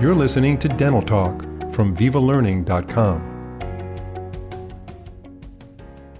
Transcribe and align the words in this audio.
You're 0.00 0.14
listening 0.14 0.58
to 0.58 0.68
Dental 0.68 1.02
Talk 1.02 1.42
from 1.72 1.96
VivaLearning.com. 1.96 3.32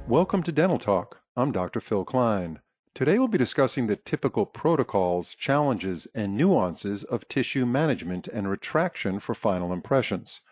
Welcome 0.09 0.43
to 0.43 0.53
Dental 0.53 0.79
Talk. 0.79 1.23
I'm 1.37 1.53
Dr. 1.53 1.81
Phil 1.81 2.05
Klein. 2.05 2.61
Today 2.95 3.19
we'll 3.19 3.29
be 3.29 3.39
discussing 3.39 3.87
the 3.87 3.97
typical 3.97 4.45
protocols, 4.45 5.35
challenges, 5.35 6.07
and 6.15 6.37
nuances 6.37 7.05
of 7.05 7.27
tissue 7.27 7.65
management 7.65 8.29
and 8.29 8.51
retraction 8.51 9.19
for 9.19 9.35
final 9.35 9.73
impressions. 9.73 10.43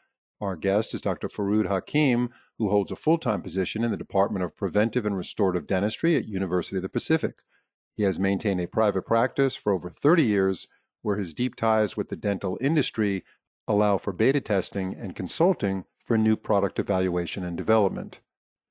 Our 0.40 0.56
guest 0.56 0.94
is 0.94 1.02
Dr. 1.02 1.28
Farood 1.28 1.68
Hakim, 1.68 2.30
who 2.56 2.70
holds 2.70 2.90
a 2.90 2.96
full-time 2.96 3.42
position 3.42 3.84
in 3.84 3.90
the 3.90 3.96
Department 3.98 4.42
of 4.42 4.56
Preventive 4.56 5.04
and 5.04 5.16
Restorative 5.16 5.66
Dentistry 5.66 6.16
at 6.16 6.26
University 6.26 6.76
of 6.76 6.82
the 6.82 6.88
Pacific. 6.88 7.42
He 7.94 8.04
has 8.04 8.18
maintained 8.18 8.62
a 8.62 8.66
private 8.66 9.02
practice 9.02 9.54
for 9.54 9.72
over 9.72 9.90
30 9.90 10.22
years 10.22 10.66
where 11.02 11.16
his 11.16 11.34
deep 11.34 11.56
ties 11.56 11.96
with 11.96 12.08
the 12.08 12.16
dental 12.16 12.58
industry 12.60 13.24
allow 13.66 13.98
for 13.98 14.12
beta 14.12 14.40
testing 14.40 14.94
and 14.94 15.14
consulting 15.14 15.84
for 16.04 16.18
new 16.18 16.36
product 16.36 16.78
evaluation 16.78 17.44
and 17.44 17.56
development. 17.56 18.20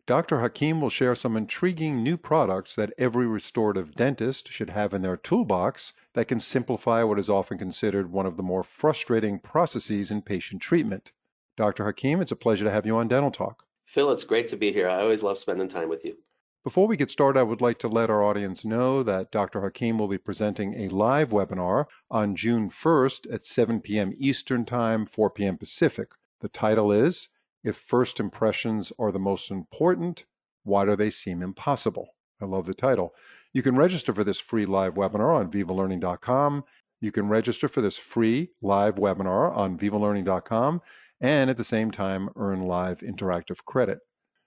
Dr. 0.05 0.39
Hakim 0.39 0.81
will 0.81 0.89
share 0.89 1.13
some 1.13 1.37
intriguing 1.37 2.01
new 2.01 2.17
products 2.17 2.73
that 2.73 2.91
every 2.97 3.27
restorative 3.27 3.93
dentist 3.93 4.51
should 4.51 4.71
have 4.71 4.91
in 4.91 5.03
their 5.03 5.15
toolbox 5.15 5.93
that 6.15 6.27
can 6.27 6.39
simplify 6.39 7.03
what 7.03 7.19
is 7.19 7.29
often 7.29 7.59
considered 7.59 8.11
one 8.11 8.25
of 8.25 8.35
the 8.35 8.41
more 8.43 8.63
frustrating 8.63 9.37
processes 9.37 10.09
in 10.09 10.23
patient 10.23 10.63
treatment. 10.63 11.11
Dr. 11.55 11.85
Hakim, 11.85 12.21
it's 12.21 12.31
a 12.31 12.35
pleasure 12.35 12.65
to 12.65 12.71
have 12.71 12.87
you 12.87 12.97
on 12.97 13.07
Dental 13.07 13.29
Talk. 13.29 13.65
Phil, 13.85 14.11
it's 14.11 14.23
great 14.23 14.47
to 14.47 14.55
be 14.55 14.71
here. 14.71 14.89
I 14.89 15.01
always 15.01 15.21
love 15.21 15.37
spending 15.37 15.67
time 15.67 15.89
with 15.89 16.03
you. 16.03 16.17
Before 16.61 16.87
we 16.87 16.97
get 16.97 17.09
started, 17.09 17.39
I 17.39 17.43
would 17.43 17.61
like 17.61 17.79
to 17.79 17.87
let 17.87 18.09
our 18.09 18.21
audience 18.21 18.65
know 18.65 19.01
that 19.03 19.31
Dr. 19.31 19.61
Hakim 19.61 19.97
will 19.97 20.09
be 20.09 20.17
presenting 20.17 20.73
a 20.73 20.89
live 20.89 21.29
webinar 21.29 21.85
on 22.11 22.35
June 22.35 22.69
1st 22.69 23.33
at 23.33 23.45
7 23.45 23.79
p.m. 23.79 24.13
Eastern 24.17 24.65
Time, 24.65 25.05
4 25.05 25.29
p.m. 25.29 25.57
Pacific. 25.57 26.09
The 26.41 26.49
title 26.49 26.91
is 26.91 27.29
if 27.63 27.77
first 27.77 28.19
impressions 28.19 28.91
are 28.99 29.11
the 29.11 29.19
most 29.19 29.49
important, 29.49 30.25
why 30.63 30.83
do 30.83 30.97
they 30.97 31.09
seem 31.09 31.41
impossible? 31.41 32.09
I 32.41 32.45
love 32.45 32.65
the 32.65 32.73
title. 32.73 33.13
You 33.53 33.61
can 33.61 33.77
register 33.77 34.13
for 34.13 34.25
this 34.25 34.39
free 34.39 34.65
live 34.65 34.95
webinar 34.95 35.33
on 35.33 35.49
vivalearning.com. 35.49 36.65
You 36.99 37.11
can 37.13 37.29
register 37.29 37.69
for 37.69 37.79
this 37.79 37.95
free 37.95 38.49
live 38.61 38.95
webinar 38.95 39.55
on 39.55 39.77
vivalearning.com 39.77 40.81
and 41.21 41.49
at 41.49 41.55
the 41.55 41.63
same 41.63 41.91
time 41.91 42.29
earn 42.35 42.63
live 42.63 42.99
interactive 42.99 43.63
credit. 43.65 43.99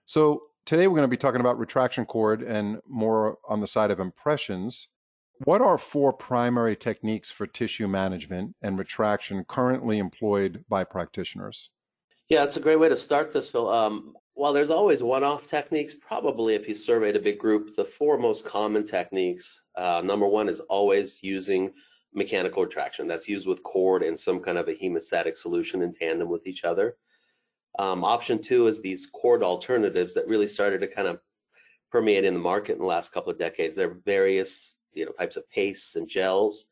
So, 0.05 0.43
today 0.65 0.87
we're 0.87 0.95
going 0.95 1.03
to 1.03 1.07
be 1.07 1.17
talking 1.17 1.41
about 1.41 1.59
retraction 1.59 2.05
cord 2.05 2.41
and 2.41 2.79
more 2.87 3.37
on 3.47 3.59
the 3.61 3.67
side 3.67 3.91
of 3.91 3.99
impressions. 3.99 4.87
What 5.45 5.61
are 5.61 5.77
four 5.77 6.13
primary 6.13 6.75
techniques 6.75 7.29
for 7.29 7.47
tissue 7.47 7.87
management 7.87 8.55
and 8.61 8.77
retraction 8.77 9.43
currently 9.45 9.97
employed 9.97 10.63
by 10.69 10.83
practitioners? 10.83 11.69
Yeah, 12.29 12.43
it's 12.43 12.57
a 12.57 12.61
great 12.61 12.79
way 12.79 12.87
to 12.87 12.95
start 12.95 13.33
this, 13.33 13.49
Phil. 13.49 13.69
Um, 13.69 14.13
while 14.35 14.53
there's 14.53 14.69
always 14.69 15.03
one-off 15.03 15.47
techniques, 15.47 15.93
probably 15.93 16.55
if 16.55 16.67
you 16.67 16.75
surveyed 16.75 17.15
a 17.15 17.19
big 17.19 17.37
group, 17.37 17.75
the 17.75 17.83
four 17.83 18.17
most 18.17 18.45
common 18.45 18.85
techniques, 18.85 19.63
uh, 19.75 20.01
number 20.03 20.27
one 20.27 20.47
is 20.47 20.59
always 20.61 21.21
using 21.21 21.73
mechanical 22.13 22.63
retraction. 22.63 23.07
That's 23.07 23.27
used 23.27 23.47
with 23.47 23.63
cord 23.63 24.01
and 24.01 24.17
some 24.17 24.39
kind 24.39 24.57
of 24.57 24.67
a 24.67 24.73
hemostatic 24.73 25.35
solution 25.35 25.81
in 25.81 25.93
tandem 25.93 26.29
with 26.29 26.47
each 26.47 26.63
other. 26.63 26.95
Um, 27.79 28.03
option 28.03 28.41
two 28.41 28.67
is 28.67 28.81
these 28.81 29.07
cord 29.07 29.43
alternatives 29.43 30.13
that 30.13 30.27
really 30.27 30.47
started 30.47 30.79
to 30.81 30.87
kind 30.87 31.07
of 31.07 31.19
permeate 31.91 32.23
in 32.23 32.33
the 32.33 32.39
market 32.39 32.73
in 32.73 32.79
the 32.79 32.85
last 32.85 33.13
couple 33.13 33.31
of 33.31 33.39
decades. 33.39 33.75
There 33.75 33.89
are 33.89 33.99
various 34.05 34.77
you 34.93 35.05
know 35.05 35.11
types 35.11 35.37
of 35.37 35.49
pastes 35.49 35.95
and 35.95 36.07
gels 36.07 36.67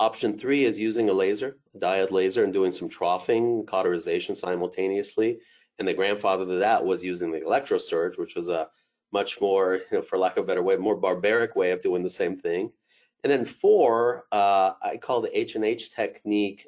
Option 0.00 0.38
three 0.38 0.64
is 0.64 0.78
using 0.78 1.10
a 1.10 1.12
laser, 1.12 1.58
a 1.74 1.78
diode 1.78 2.12
laser, 2.12 2.44
and 2.44 2.52
doing 2.52 2.70
some 2.70 2.88
troughing, 2.88 3.66
cauterization 3.66 4.34
simultaneously. 4.34 5.40
And 5.78 5.88
the 5.88 5.94
grandfather 5.94 6.46
to 6.46 6.54
that 6.54 6.84
was 6.84 7.02
using 7.02 7.32
the 7.32 7.40
electrosurge, 7.40 8.16
which 8.16 8.36
was 8.36 8.48
a 8.48 8.68
much 9.12 9.40
more, 9.40 9.74
you 9.74 9.82
know, 9.98 10.02
for 10.02 10.16
lack 10.16 10.36
of 10.36 10.44
a 10.44 10.46
better 10.46 10.62
way, 10.62 10.76
more 10.76 10.94
barbaric 10.94 11.56
way 11.56 11.72
of 11.72 11.82
doing 11.82 12.04
the 12.04 12.10
same 12.10 12.36
thing. 12.36 12.70
And 13.24 13.32
then 13.32 13.44
four, 13.44 14.26
uh, 14.30 14.72
I 14.80 14.98
call 14.98 15.20
the 15.20 15.36
H 15.36 15.56
and 15.56 15.64
H 15.64 15.92
technique. 15.92 16.64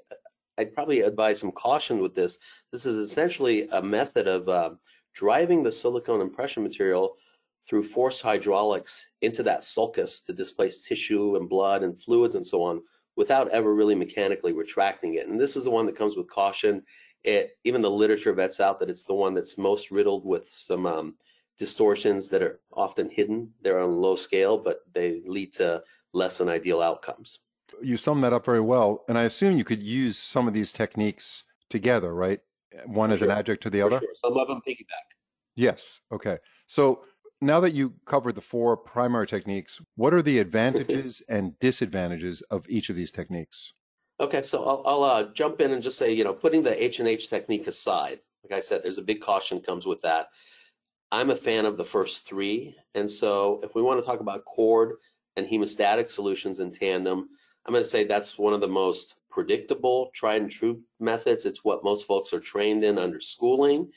I'd 0.59 0.75
probably 0.75 1.03
advise 1.03 1.39
some 1.39 1.53
caution 1.53 2.01
with 2.01 2.17
this. 2.17 2.39
This 2.73 2.87
is 2.87 2.97
essentially 2.97 3.69
a 3.69 3.83
method 3.83 4.29
of 4.29 4.49
uh, 4.49 4.71
driving 5.13 5.63
the 5.63 5.73
silicone 5.73 6.21
impression 6.21 6.63
material 6.63 7.17
through 7.69 7.83
force 7.83 8.21
hydraulics 8.21 9.07
into 9.23 9.43
that 9.43 9.65
sulcus 9.65 10.21
to 10.23 10.33
displace 10.33 10.87
tissue 10.87 11.37
and 11.37 11.49
blood 11.49 11.83
and 11.83 12.01
fluids 12.01 12.35
and 12.35 12.47
so 12.47 12.63
on 12.63 12.81
without 13.17 13.49
ever 13.51 13.75
really 13.75 13.95
mechanically 13.95 14.53
retracting 14.53 15.15
it. 15.15 15.29
And 15.29 15.41
this 15.41 15.57
is 15.57 15.65
the 15.65 15.71
one 15.71 15.87
that 15.87 15.97
comes 15.97 16.17
with 16.17 16.31
caution. 16.31 16.83
It, 17.25 17.59
even 17.65 17.83
the 17.83 17.91
literature 17.91 18.33
vets 18.33 18.61
out 18.61 18.79
that 18.81 18.89
it's 18.89 19.05
the 19.05 19.15
one 19.15 19.35
that's 19.35 19.59
most 19.59 19.91
riddled 19.91 20.25
with 20.25 20.47
some 20.47 20.87
um, 20.87 21.15
distortions 21.59 22.29
that 22.29 22.43
are 22.43 22.61
often 22.73 23.11
hidden. 23.11 23.51
They're 23.63 23.81
on 23.81 24.01
low 24.01 24.17
scale, 24.17 24.57
but 24.57 24.81
they 24.95 25.23
lead 25.27 25.53
to 25.55 25.83
less 26.13 26.39
than 26.39 26.49
ideal 26.49 26.81
outcomes. 26.81 27.41
You 27.83 27.97
sum 27.97 28.21
that 28.23 28.33
up 28.33 28.45
very 28.45 28.61
well. 28.61 29.05
And 29.09 29.19
I 29.19 29.25
assume 29.25 29.59
you 29.59 29.65
could 29.65 29.83
use 29.83 30.19
some 30.19 30.49
of 30.49 30.55
these 30.55 30.73
techniques 30.73 31.45
together, 31.69 32.15
right? 32.15 32.41
One 32.87 33.11
For 33.11 33.15
as 33.15 33.19
sure. 33.21 33.31
an 33.31 33.39
adjunct 33.39 33.63
to 33.65 33.71
the 33.71 33.81
For 33.81 33.87
other? 33.87 33.99
Sure. 34.01 34.15
Some 34.25 34.37
of 34.37 34.49
them 34.49 34.61
piggyback. 34.67 35.07
Yes. 35.57 36.01
Okay. 36.13 36.39
So 36.67 37.05
now 37.41 37.61
that 37.61 37.73
you 37.73 37.95
covered 38.07 38.35
the 38.35 38.41
four 38.41 38.77
primary 38.77 39.27
techniques, 39.27 39.81
what 39.97 40.15
are 40.15 40.23
the 40.23 40.39
advantages 40.47 41.23
and 41.29 41.59
disadvantages 41.59 42.43
of 42.51 42.65
each 42.69 42.91
of 42.91 42.97
these 42.97 43.11
techniques? 43.11 43.73
Okay, 44.21 44.43
so 44.43 44.63
I'll, 44.65 44.83
I'll 44.85 45.03
uh, 45.03 45.25
jump 45.33 45.63
in 45.63 45.73
and 45.73 45.83
just 45.83 45.97
say, 45.97 46.13
you 46.13 46.25
know, 46.25 46.35
putting 46.35 46.63
the 46.63 46.83
H 46.83 46.99
and 46.99 47.09
H 47.09 47.31
technique 47.31 47.67
aside, 47.67 48.21
like 48.45 48.57
I 48.57 48.61
said, 48.61 48.83
there's 48.83 48.99
a 48.99 49.03
big 49.03 49.21
caution 49.23 49.61
comes 49.61 49.87
with 49.87 50.03
that. 50.03 50.29
I'm 51.11 51.31
a 51.31 51.37
fan 51.37 51.65
of 51.65 51.77
the 51.77 51.85
first 51.85 52.27
three, 52.27 52.77
and 52.95 53.11
so 53.11 53.61
if 53.65 53.75
we 53.75 53.83
want 53.83 54.01
to 54.01 54.07
talk 54.07 54.21
about 54.21 54.45
cord 54.45 54.97
and 55.37 55.47
hemostatic 55.47 56.11
solutions 56.11 56.61
in 56.61 56.71
tandem, 56.71 57.31
I'm 57.65 57.73
going 57.73 57.83
to 57.83 57.89
say 57.89 58.05
that's 58.05 58.39
one 58.39 58.53
of 58.53 58.61
the 58.61 58.69
most 58.69 59.15
predictable, 59.31 60.11
tried 60.15 60.43
and 60.43 60.51
true 60.51 60.81
methods. 60.99 61.47
It's 61.47 61.65
what 61.65 61.85
most 61.85 62.07
folks 62.07 62.33
are 62.33 62.41
trained 62.41 62.85
in 62.85 62.99
under 62.99 63.21
schooling 63.21 63.91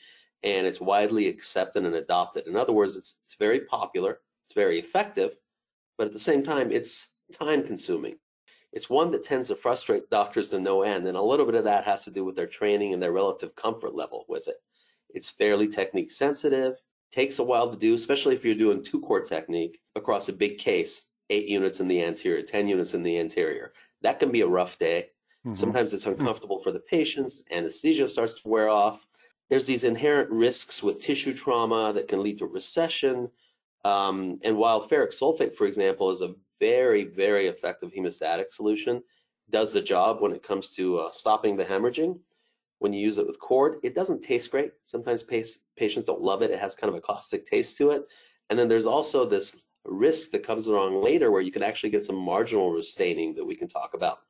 and 0.44 0.66
it's 0.66 0.80
widely 0.80 1.26
accepted 1.26 1.84
and 1.84 1.94
adopted. 1.94 2.46
In 2.46 2.54
other 2.54 2.72
words, 2.72 2.96
it's 2.96 3.14
it's 3.24 3.34
very 3.34 3.60
popular, 3.60 4.20
it's 4.44 4.54
very 4.54 4.78
effective, 4.78 5.34
but 5.96 6.06
at 6.06 6.12
the 6.12 6.18
same 6.18 6.42
time, 6.42 6.70
it's 6.70 7.16
time 7.32 7.64
consuming. 7.64 8.16
It's 8.72 8.90
one 8.90 9.10
that 9.12 9.22
tends 9.22 9.48
to 9.48 9.56
frustrate 9.56 10.10
doctors 10.10 10.50
to 10.50 10.60
no 10.60 10.82
end, 10.82 11.06
and 11.06 11.16
a 11.16 11.22
little 11.22 11.46
bit 11.46 11.54
of 11.54 11.64
that 11.64 11.84
has 11.84 12.02
to 12.02 12.10
do 12.10 12.24
with 12.24 12.36
their 12.36 12.46
training 12.46 12.92
and 12.92 13.02
their 13.02 13.12
relative 13.12 13.56
comfort 13.56 13.94
level 13.94 14.26
with 14.28 14.46
it. 14.48 14.56
It's 15.10 15.30
fairly 15.30 15.66
technique 15.66 16.10
sensitive, 16.10 16.74
takes 17.10 17.38
a 17.38 17.44
while 17.44 17.70
to 17.70 17.78
do, 17.78 17.94
especially 17.94 18.34
if 18.34 18.44
you're 18.44 18.54
doing 18.54 18.82
two 18.82 19.00
cord 19.00 19.26
technique 19.26 19.80
across 19.94 20.28
a 20.28 20.32
big 20.32 20.58
case, 20.58 21.08
eight 21.30 21.46
units 21.46 21.80
in 21.80 21.88
the 21.88 22.02
anterior, 22.02 22.42
10 22.42 22.68
units 22.68 22.94
in 22.94 23.02
the 23.02 23.18
anterior. 23.18 23.72
That 24.02 24.18
can 24.18 24.30
be 24.30 24.42
a 24.42 24.46
rough 24.46 24.78
day. 24.78 25.10
Mm-hmm. 25.44 25.54
Sometimes 25.54 25.92
it's 25.92 26.06
uncomfortable 26.06 26.58
for 26.60 26.72
the 26.72 26.80
patients, 26.80 27.42
anesthesia 27.50 28.08
starts 28.08 28.34
to 28.40 28.48
wear 28.48 28.68
off 28.68 29.06
there's 29.50 29.66
these 29.66 29.84
inherent 29.84 30.30
risks 30.30 30.82
with 30.82 31.02
tissue 31.02 31.34
trauma 31.34 31.92
that 31.92 32.08
can 32.08 32.22
lead 32.22 32.38
to 32.38 32.46
recession. 32.46 33.30
Um, 33.84 34.38
and 34.42 34.56
while 34.56 34.88
ferric 34.88 35.16
sulfate, 35.16 35.54
for 35.54 35.66
example, 35.66 36.10
is 36.10 36.22
a 36.22 36.34
very, 36.60 37.04
very 37.04 37.48
effective 37.48 37.92
hemostatic 37.92 38.52
solution, 38.52 39.02
does 39.50 39.72
the 39.72 39.82
job 39.82 40.20
when 40.20 40.32
it 40.32 40.42
comes 40.42 40.70
to 40.72 40.98
uh, 40.98 41.10
stopping 41.10 41.56
the 41.56 41.64
hemorrhaging. 41.64 42.18
When 42.78 42.92
you 42.92 43.00
use 43.00 43.18
it 43.18 43.26
with 43.26 43.38
cord, 43.38 43.78
it 43.82 43.94
doesn't 43.94 44.22
taste 44.22 44.50
great. 44.50 44.72
Sometimes 44.86 45.22
patients 45.22 46.06
don't 46.06 46.20
love 46.20 46.42
it. 46.42 46.50
It 46.50 46.58
has 46.58 46.74
kind 46.74 46.90
of 46.90 46.96
a 46.96 47.00
caustic 47.00 47.46
taste 47.46 47.76
to 47.78 47.90
it. 47.90 48.04
And 48.50 48.58
then 48.58 48.68
there's 48.68 48.86
also 48.86 49.24
this 49.24 49.62
risk 49.84 50.30
that 50.30 50.46
comes 50.46 50.66
along 50.66 51.02
later 51.02 51.30
where 51.30 51.40
you 51.40 51.52
can 51.52 51.62
actually 51.62 51.90
get 51.90 52.04
some 52.04 52.16
marginal 52.16 52.82
staining 52.82 53.34
that 53.34 53.44
we 53.44 53.54
can 53.54 53.68
talk 53.68 53.94
about. 53.94 54.20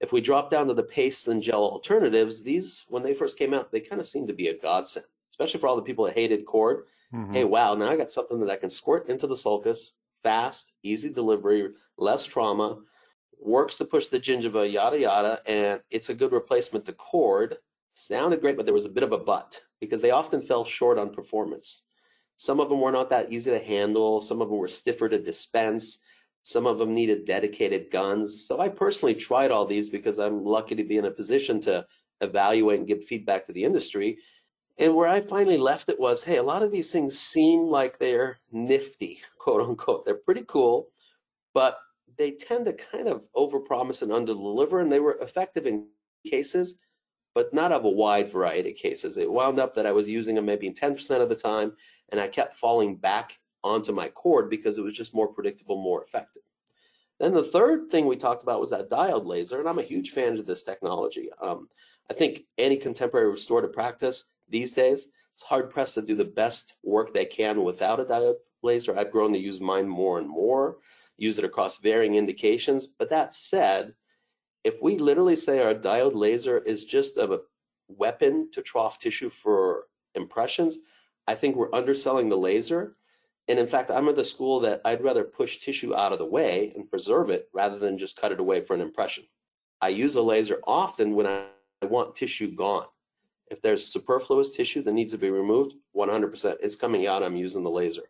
If 0.00 0.12
we 0.12 0.20
drop 0.20 0.50
down 0.50 0.68
to 0.68 0.74
the 0.74 0.82
paste 0.82 1.26
and 1.28 1.42
gel 1.42 1.62
alternatives, 1.62 2.42
these, 2.42 2.84
when 2.88 3.02
they 3.02 3.14
first 3.14 3.38
came 3.38 3.52
out, 3.52 3.72
they 3.72 3.80
kind 3.80 4.00
of 4.00 4.06
seemed 4.06 4.28
to 4.28 4.34
be 4.34 4.48
a 4.48 4.58
godsend, 4.58 5.06
especially 5.30 5.60
for 5.60 5.66
all 5.66 5.76
the 5.76 5.82
people 5.82 6.04
that 6.04 6.14
hated 6.14 6.44
cord. 6.44 6.84
Mm-hmm. 7.12 7.32
Hey, 7.32 7.44
wow, 7.44 7.74
now 7.74 7.90
I 7.90 7.96
got 7.96 8.10
something 8.10 8.38
that 8.40 8.50
I 8.50 8.56
can 8.56 8.70
squirt 8.70 9.08
into 9.08 9.26
the 9.26 9.36
sulcus, 9.36 9.92
fast, 10.22 10.72
easy 10.82 11.10
delivery, 11.10 11.70
less 11.96 12.24
trauma, 12.24 12.78
works 13.40 13.78
to 13.78 13.84
push 13.84 14.08
the 14.08 14.20
gingiva, 14.20 14.70
yada, 14.70 14.98
yada, 14.98 15.40
and 15.46 15.80
it's 15.90 16.10
a 16.10 16.14
good 16.14 16.32
replacement 16.32 16.84
to 16.86 16.92
cord. 16.92 17.56
Sounded 17.94 18.40
great, 18.40 18.56
but 18.56 18.66
there 18.66 18.74
was 18.74 18.84
a 18.84 18.90
bit 18.90 19.02
of 19.02 19.12
a 19.12 19.18
but 19.18 19.60
because 19.80 20.00
they 20.00 20.10
often 20.10 20.42
fell 20.42 20.64
short 20.64 20.98
on 20.98 21.10
performance. 21.10 21.82
Some 22.36 22.60
of 22.60 22.68
them 22.68 22.80
were 22.80 22.92
not 22.92 23.10
that 23.10 23.32
easy 23.32 23.50
to 23.50 23.58
handle, 23.58 24.20
some 24.20 24.40
of 24.40 24.48
them 24.48 24.58
were 24.58 24.68
stiffer 24.68 25.08
to 25.08 25.18
dispense 25.18 25.98
some 26.42 26.66
of 26.66 26.78
them 26.78 26.94
needed 26.94 27.26
dedicated 27.26 27.90
guns. 27.90 28.46
So 28.46 28.60
I 28.60 28.68
personally 28.68 29.14
tried 29.14 29.50
all 29.50 29.66
these 29.66 29.90
because 29.90 30.18
I'm 30.18 30.44
lucky 30.44 30.74
to 30.74 30.84
be 30.84 30.96
in 30.96 31.04
a 31.04 31.10
position 31.10 31.60
to 31.62 31.86
evaluate 32.20 32.78
and 32.78 32.88
give 32.88 33.04
feedback 33.04 33.44
to 33.46 33.52
the 33.52 33.64
industry. 33.64 34.18
And 34.78 34.94
where 34.94 35.08
I 35.08 35.20
finally 35.20 35.58
left 35.58 35.88
it 35.88 35.98
was, 35.98 36.22
hey, 36.22 36.36
a 36.36 36.42
lot 36.42 36.62
of 36.62 36.70
these 36.70 36.92
things 36.92 37.18
seem 37.18 37.62
like 37.66 37.98
they're 37.98 38.38
nifty, 38.52 39.20
quote 39.38 39.68
unquote. 39.68 40.04
They're 40.04 40.14
pretty 40.14 40.44
cool, 40.46 40.88
but 41.52 41.78
they 42.16 42.32
tend 42.32 42.66
to 42.66 42.72
kind 42.72 43.08
of 43.08 43.22
overpromise 43.36 44.02
and 44.02 44.10
underdeliver, 44.10 44.80
and 44.82 44.90
they 44.90 45.00
were 45.00 45.18
effective 45.20 45.66
in 45.66 45.86
cases, 46.28 46.76
but 47.34 47.54
not 47.54 47.72
of 47.72 47.84
a 47.84 47.90
wide 47.90 48.30
variety 48.30 48.70
of 48.70 48.76
cases. 48.76 49.18
It 49.18 49.30
wound 49.30 49.58
up 49.58 49.74
that 49.74 49.86
I 49.86 49.92
was 49.92 50.08
using 50.08 50.34
them 50.34 50.46
maybe 50.46 50.70
10% 50.70 51.20
of 51.20 51.28
the 51.28 51.36
time, 51.36 51.72
and 52.10 52.20
I 52.20 52.26
kept 52.26 52.56
falling 52.56 52.96
back 52.96 53.38
onto 53.64 53.92
my 53.92 54.08
cord 54.08 54.50
because 54.50 54.78
it 54.78 54.84
was 54.84 54.94
just 54.94 55.14
more 55.14 55.28
predictable, 55.28 55.76
more 55.76 56.02
effective. 56.02 56.42
Then 57.18 57.34
the 57.34 57.44
third 57.44 57.90
thing 57.90 58.06
we 58.06 58.16
talked 58.16 58.42
about 58.42 58.60
was 58.60 58.70
that 58.70 58.90
diode 58.90 59.26
laser, 59.26 59.58
and 59.58 59.68
I'm 59.68 59.80
a 59.80 59.82
huge 59.82 60.10
fan 60.10 60.38
of 60.38 60.46
this 60.46 60.62
technology. 60.62 61.30
Um, 61.42 61.68
I 62.10 62.14
think 62.14 62.42
any 62.56 62.76
contemporary 62.76 63.30
restorative 63.30 63.72
practice 63.72 64.24
these 64.48 64.72
days, 64.72 65.08
it's 65.34 65.42
hard 65.42 65.70
pressed 65.70 65.94
to 65.94 66.02
do 66.02 66.14
the 66.14 66.24
best 66.24 66.74
work 66.82 67.12
they 67.12 67.24
can 67.24 67.64
without 67.64 68.00
a 68.00 68.04
diode 68.04 68.36
laser. 68.62 68.96
I've 68.96 69.10
grown 69.10 69.32
to 69.32 69.38
use 69.38 69.60
mine 69.60 69.88
more 69.88 70.18
and 70.18 70.28
more, 70.28 70.78
use 71.16 71.38
it 71.38 71.44
across 71.44 71.78
varying 71.78 72.14
indications. 72.14 72.86
But 72.86 73.10
that 73.10 73.34
said, 73.34 73.94
if 74.64 74.80
we 74.82 74.98
literally 74.98 75.36
say 75.36 75.60
our 75.60 75.74
diode 75.74 76.14
laser 76.14 76.58
is 76.58 76.84
just 76.84 77.16
a 77.16 77.40
weapon 77.88 78.50
to 78.52 78.62
trough 78.62 78.98
tissue 78.98 79.30
for 79.30 79.84
impressions, 80.14 80.78
I 81.26 81.34
think 81.34 81.56
we're 81.56 81.74
underselling 81.74 82.28
the 82.28 82.36
laser 82.36 82.96
and 83.48 83.58
in 83.58 83.66
fact, 83.66 83.90
I'm 83.90 84.08
of 84.08 84.16
the 84.16 84.24
school 84.24 84.60
that 84.60 84.82
I'd 84.84 85.02
rather 85.02 85.24
push 85.24 85.58
tissue 85.58 85.94
out 85.94 86.12
of 86.12 86.18
the 86.18 86.26
way 86.26 86.72
and 86.74 86.88
preserve 86.88 87.30
it 87.30 87.48
rather 87.54 87.78
than 87.78 87.98
just 87.98 88.20
cut 88.20 88.32
it 88.32 88.40
away 88.40 88.60
for 88.60 88.74
an 88.74 88.80
impression. 88.80 89.24
I 89.80 89.88
use 89.88 90.16
a 90.16 90.22
laser 90.22 90.60
often 90.66 91.14
when 91.14 91.26
I 91.26 91.46
want 91.82 92.14
tissue 92.14 92.54
gone. 92.54 92.86
If 93.50 93.62
there's 93.62 93.86
superfluous 93.86 94.50
tissue 94.50 94.82
that 94.82 94.92
needs 94.92 95.12
to 95.12 95.18
be 95.18 95.30
removed, 95.30 95.74
100% 95.96 96.56
it's 96.60 96.76
coming 96.76 97.06
out, 97.06 97.22
I'm 97.22 97.36
using 97.36 97.64
the 97.64 97.70
laser. 97.70 98.02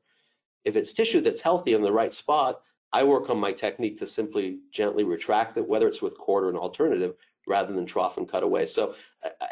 If 0.65 0.75
it's 0.75 0.93
tissue 0.93 1.21
that's 1.21 1.41
healthy 1.41 1.75
in 1.75 1.83
the 1.83 1.93
right 1.93 2.13
spot, 2.13 2.61
I 2.93 3.05
work 3.05 3.31
on 3.31 3.39
my 3.39 3.53
technique 3.53 3.99
to 3.99 4.07
simply 4.07 4.59
gently 4.73 5.05
retract 5.05 5.57
it, 5.57 5.69
whether 5.69 5.87
it's 5.87 6.03
with 6.03 6.19
cord 6.19 6.45
or 6.45 6.51
an 6.51 6.57
alternative, 6.57 7.15
rather 7.47 7.73
than 7.73 7.87
trough 7.87 8.17
and 8.17 8.29
cut 8.29 8.43
away. 8.43 8.67
So 8.67 8.95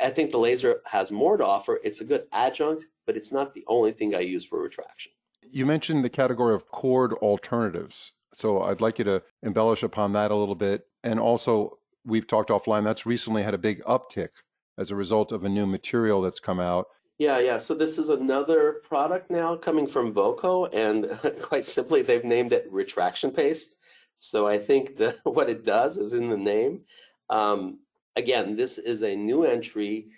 I 0.03 0.11
think 0.11 0.33
the 0.33 0.39
laser 0.39 0.81
has 0.87 1.11
more 1.11 1.37
to 1.37 1.47
offer. 1.47 1.79
It's 1.85 2.01
a 2.01 2.05
good 2.05 2.27
adjunct, 2.33 2.87
but 3.07 3.17
it's 3.17 3.31
not 3.33 3.55
the 3.55 3.65
only 3.69 3.93
thing 3.93 4.15
I 4.15 4.21
use 4.21 4.45
for 4.45 4.61
retraction. 4.61 5.13
You 5.51 5.67
mentioned 5.67 6.05
the 6.05 6.11
category 6.11 6.55
of 6.55 6.69
cord 6.69 7.13
alternatives. 7.15 8.13
So 8.35 8.63
I'd 8.63 8.81
like 8.81 8.99
you 8.99 9.05
to 9.05 9.23
embellish 9.43 9.83
upon 9.83 10.13
that 10.13 10.31
a 10.31 10.37
little 10.37 10.55
bit. 10.55 10.87
And 11.03 11.19
also, 11.19 11.79
we've 12.05 12.27
talked 12.27 12.51
offline, 12.51 12.85
that's 12.85 13.07
recently 13.07 13.43
had 13.43 13.55
a 13.55 13.59
big 13.59 13.83
uptick 13.85 14.29
as 14.79 14.91
a 14.91 14.97
result 14.97 15.33
of 15.33 15.45
a 15.45 15.49
new 15.49 15.67
material 15.67 16.21
that's 16.21 16.41
come 16.41 16.61
out. 16.61 16.87
Yeah, 17.19 17.39
yeah. 17.39 17.59
So 17.59 17.75
this 17.75 17.99
is 17.99 18.11
another 18.11 18.83
product 18.85 19.31
now 19.31 19.57
coming 19.57 19.87
from 19.87 20.13
Voco, 20.13 20.67
and 20.67 21.19
quite 21.43 21.65
simply, 21.65 22.03
they've 22.03 22.25
named 22.25 22.53
it 22.53 22.71
retraction 22.71 23.31
paste. 23.31 23.77
So 24.19 24.47
I 24.47 24.59
think 24.59 25.01
what 25.23 25.49
it 25.49 25.65
does 25.65 25.97
is 25.97 26.13
in 26.13 26.29
the 26.29 26.37
name. 26.37 26.83
Um, 27.31 27.81
again, 28.17 28.57
this 28.57 28.79
is 28.79 29.03
a 29.03 29.17
new 29.17 29.45
entry 29.45 30.09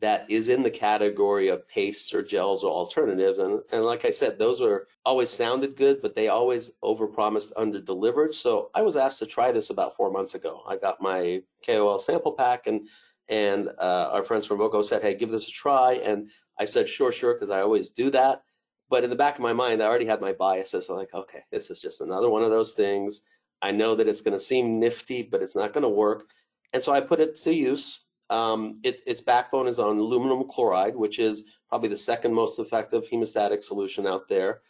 that 0.00 0.30
is 0.30 0.48
in 0.48 0.62
the 0.62 0.70
category 0.70 1.48
of 1.48 1.66
pastes 1.66 2.12
or 2.12 2.22
gels 2.22 2.62
or 2.62 2.70
alternatives. 2.70 3.38
And, 3.38 3.60
and 3.72 3.84
like 3.84 4.04
I 4.04 4.10
said, 4.10 4.38
those 4.38 4.60
are 4.60 4.86
always 5.04 5.30
sounded 5.30 5.76
good, 5.76 6.02
but 6.02 6.14
they 6.14 6.28
always 6.28 6.72
overpromised, 6.84 7.52
under-delivered. 7.56 8.34
So 8.34 8.70
I 8.74 8.82
was 8.82 8.96
asked 8.96 9.18
to 9.20 9.26
try 9.26 9.50
this 9.50 9.70
about 9.70 9.96
four 9.96 10.10
months 10.10 10.34
ago. 10.34 10.62
I 10.68 10.76
got 10.76 11.00
my 11.00 11.42
KOL 11.64 11.98
sample 11.98 12.32
pack 12.32 12.66
and 12.66 12.88
and 13.30 13.68
uh, 13.78 14.08
our 14.10 14.22
friends 14.22 14.46
from 14.46 14.56
Voco 14.56 14.80
said, 14.80 15.02
hey, 15.02 15.14
give 15.14 15.30
this 15.30 15.48
a 15.48 15.52
try. 15.52 16.00
And 16.02 16.30
I 16.58 16.64
said, 16.64 16.88
sure, 16.88 17.12
sure, 17.12 17.34
because 17.34 17.50
I 17.50 17.60
always 17.60 17.90
do 17.90 18.10
that. 18.10 18.42
But 18.88 19.04
in 19.04 19.10
the 19.10 19.16
back 19.16 19.34
of 19.34 19.42
my 19.42 19.52
mind, 19.52 19.82
I 19.82 19.86
already 19.86 20.06
had 20.06 20.22
my 20.22 20.32
biases. 20.32 20.88
I'm 20.88 20.96
like, 20.96 21.12
okay, 21.12 21.42
this 21.50 21.70
is 21.70 21.78
just 21.78 22.00
another 22.00 22.30
one 22.30 22.42
of 22.42 22.50
those 22.50 22.72
things. 22.72 23.20
I 23.60 23.70
know 23.70 23.94
that 23.94 24.08
it's 24.08 24.22
going 24.22 24.32
to 24.32 24.40
seem 24.40 24.76
nifty, 24.76 25.22
but 25.22 25.42
it's 25.42 25.54
not 25.54 25.74
going 25.74 25.82
to 25.82 25.90
work. 25.90 26.30
And 26.72 26.82
so 26.82 26.92
I 26.92 27.02
put 27.02 27.20
it 27.20 27.36
to 27.36 27.52
use 27.52 28.07
um, 28.30 28.80
its, 28.82 29.00
its 29.06 29.20
backbone 29.20 29.66
is 29.66 29.78
on 29.78 29.98
aluminum 29.98 30.48
chloride, 30.48 30.96
which 30.96 31.18
is 31.18 31.44
probably 31.68 31.88
the 31.88 31.96
second 31.96 32.34
most 32.34 32.58
effective 32.58 33.08
hemostatic 33.08 33.62
solution 33.62 34.06
out 34.06 34.28
there. 34.28 34.60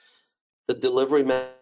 The 0.66 0.74
delivery 0.74 1.22
method 1.22 1.52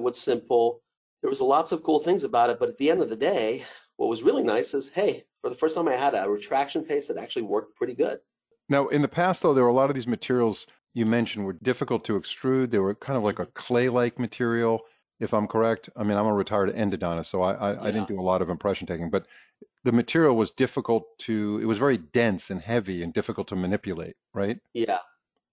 was 0.00 0.18
simple. 0.18 0.82
There 1.22 1.30
was 1.30 1.40
lots 1.40 1.72
of 1.72 1.82
cool 1.82 2.00
things 2.00 2.24
about 2.24 2.50
it, 2.50 2.58
but 2.58 2.68
at 2.68 2.78
the 2.78 2.90
end 2.90 3.02
of 3.02 3.08
the 3.08 3.16
day, 3.16 3.64
what 3.96 4.08
was 4.08 4.22
really 4.22 4.42
nice 4.42 4.74
is, 4.74 4.88
hey, 4.88 5.24
for 5.40 5.48
the 5.48 5.56
first 5.56 5.74
time 5.74 5.88
I 5.88 5.92
had 5.92 6.14
a 6.14 6.28
retraction 6.28 6.82
paste 6.82 7.08
that 7.08 7.16
actually 7.16 7.42
worked 7.42 7.76
pretty 7.76 7.94
good. 7.94 8.20
Now, 8.68 8.88
in 8.88 9.00
the 9.00 9.08
past, 9.08 9.42
though, 9.42 9.54
there 9.54 9.64
were 9.64 9.70
a 9.70 9.74
lot 9.74 9.90
of 9.90 9.94
these 9.94 10.06
materials 10.06 10.66
you 10.92 11.06
mentioned 11.06 11.44
were 11.44 11.52
difficult 11.62 12.04
to 12.04 12.18
extrude. 12.18 12.70
They 12.70 12.78
were 12.78 12.94
kind 12.94 13.16
of 13.16 13.22
like 13.22 13.38
a 13.38 13.46
clay-like 13.46 14.18
material, 14.18 14.80
if 15.20 15.32
I'm 15.32 15.46
correct. 15.46 15.88
I 15.96 16.02
mean, 16.02 16.16
I'm 16.16 16.26
a 16.26 16.34
retired 16.34 16.74
endodontist, 16.74 17.26
so 17.26 17.42
I, 17.42 17.52
I, 17.54 17.72
yeah. 17.72 17.82
I 17.82 17.90
didn't 17.90 18.08
do 18.08 18.20
a 18.20 18.22
lot 18.22 18.42
of 18.42 18.50
impression 18.50 18.86
taking, 18.86 19.10
but 19.10 19.26
the 19.84 19.92
material 19.92 20.36
was 20.36 20.50
difficult 20.50 21.16
to 21.20 21.60
it 21.62 21.64
was 21.66 21.78
very 21.78 21.96
dense 21.96 22.50
and 22.50 22.60
heavy 22.60 23.02
and 23.02 23.12
difficult 23.12 23.46
to 23.48 23.56
manipulate 23.56 24.16
right? 24.34 24.58
Yeah. 24.74 24.98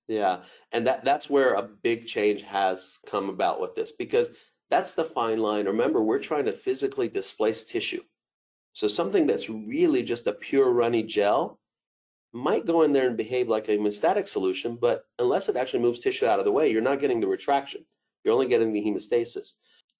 Yeah. 0.08 0.40
And 0.72 0.86
that 0.88 1.06
that's 1.06 1.30
where 1.30 1.54
a 1.54 1.62
big 1.62 2.08
change 2.08 2.42
has 2.42 3.00
come 3.06 3.30
about 3.30 3.62
with 3.62 3.76
this 3.76 3.92
because 3.92 4.32
that's 4.70 4.94
the 4.94 5.06
fine 5.06 5.40
line. 5.40 5.66
Remember 5.66 6.02
we're 6.02 6.20
trying 6.20 6.46
to 6.46 6.52
physically 6.54 7.08
displace 7.08 7.64
tissue. 7.64 8.02
So 8.74 8.88
something 8.88 9.28
that's 9.28 9.50
really 9.50 10.04
just 10.04 10.28
a 10.28 10.34
pure 10.34 10.72
runny 10.72 11.04
gel 11.04 11.60
might 12.34 12.66
go 12.66 12.82
in 12.82 12.92
there 12.92 13.08
and 13.08 13.16
behave 13.16 13.48
like 13.48 13.70
a 13.70 13.78
hemostatic 13.78 14.28
solution 14.28 14.76
but 14.76 15.06
unless 15.20 15.48
it 15.48 15.56
actually 15.56 15.80
moves 15.80 16.00
tissue 16.00 16.26
out 16.26 16.40
of 16.40 16.46
the 16.46 16.52
way 16.52 16.72
you're 16.72 16.82
not 16.82 17.00
getting 17.00 17.20
the 17.20 17.28
retraction 17.28 17.86
you're 18.24 18.34
only 18.34 18.48
getting 18.48 18.74
the 18.74 18.82
hemostasis 18.82 19.54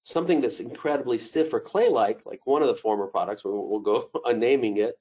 something 0.04 0.42
that's 0.42 0.60
incredibly 0.60 1.18
stiff 1.18 1.54
or 1.54 1.60
clay-like, 1.60 2.22
like 2.26 2.46
one 2.46 2.62
of 2.62 2.68
the 2.68 2.76
former 2.76 3.08
products, 3.08 3.44
we'll, 3.44 3.80
go 3.80 4.10
on 4.26 4.40
naming 4.40 4.78
it, 4.78 4.96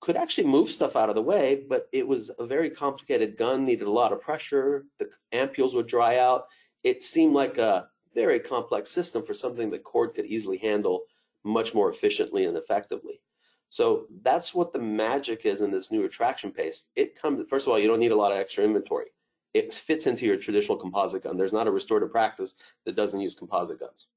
could 0.00 0.16
actually 0.16 0.46
move 0.46 0.68
stuff 0.68 0.96
out 0.96 1.08
of 1.08 1.14
the 1.14 1.22
way, 1.22 1.64
but 1.68 1.88
it 1.92 2.06
was 2.06 2.30
a 2.38 2.46
very 2.46 2.70
complicated 2.70 3.36
gun, 3.36 3.64
needed 3.64 3.86
a 3.86 3.90
lot 3.90 4.12
of 4.12 4.20
pressure. 4.20 4.84
The 4.98 5.08
ampules 5.32 5.74
would 5.74 5.86
dry 5.86 6.18
out. 6.18 6.44
It 6.82 7.02
seemed 7.02 7.34
like 7.34 7.58
a 7.58 7.88
very 8.14 8.40
complex 8.40 8.90
system 8.90 9.24
for 9.24 9.32
something 9.32 9.70
that 9.70 9.84
cord 9.84 10.14
could 10.14 10.26
easily 10.26 10.58
handle 10.58 11.02
much 11.44 11.72
more 11.72 11.88
efficiently 11.88 12.44
and 12.44 12.56
effectively. 12.56 13.22
So 13.68 14.06
that's 14.22 14.52
what 14.52 14.72
the 14.72 14.80
magic 14.80 15.46
is 15.46 15.62
in 15.62 15.70
this 15.70 15.90
new 15.90 16.02
retraction 16.02 16.50
paste. 16.50 16.90
It 16.94 17.18
comes, 17.18 17.48
first 17.48 17.66
of 17.66 17.72
all, 17.72 17.78
you 17.78 17.88
don't 17.88 18.00
need 18.00 18.12
a 18.12 18.16
lot 18.16 18.32
of 18.32 18.38
extra 18.38 18.64
inventory. 18.64 19.06
It 19.54 19.72
fits 19.72 20.06
into 20.06 20.24
your 20.24 20.36
traditional 20.36 20.76
composite 20.76 21.24
gun. 21.24 21.36
There's 21.36 21.52
not 21.52 21.66
a 21.66 21.70
restorative 21.70 22.10
practice 22.10 22.54
that 22.84 22.96
doesn't 22.96 23.20
use 23.20 23.34
composite 23.34 23.80
guns. 23.80 24.08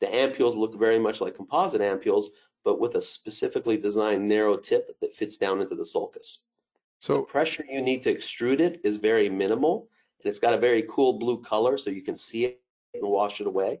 The 0.00 0.06
ampules 0.06 0.56
look 0.56 0.78
very 0.78 0.98
much 0.98 1.20
like 1.20 1.34
composite 1.34 1.80
ampules, 1.80 2.26
but 2.64 2.80
with 2.80 2.94
a 2.96 3.02
specifically 3.02 3.76
designed 3.76 4.26
narrow 4.26 4.56
tip 4.56 4.98
that 5.00 5.14
fits 5.14 5.36
down 5.36 5.60
into 5.60 5.74
the 5.74 5.84
sulcus. 5.84 6.40
So 6.98 7.18
the 7.18 7.22
pressure 7.22 7.64
you 7.70 7.80
need 7.80 8.02
to 8.02 8.14
extrude 8.14 8.60
it 8.60 8.80
is 8.84 8.96
very 8.96 9.28
minimal, 9.28 9.88
and 10.22 10.28
it's 10.28 10.38
got 10.38 10.52
a 10.52 10.58
very 10.58 10.84
cool 10.88 11.14
blue 11.14 11.40
color, 11.40 11.78
so 11.78 11.90
you 11.90 12.02
can 12.02 12.16
see 12.16 12.44
it 12.44 12.60
and 12.94 13.02
wash 13.02 13.40
it 13.40 13.46
away. 13.46 13.80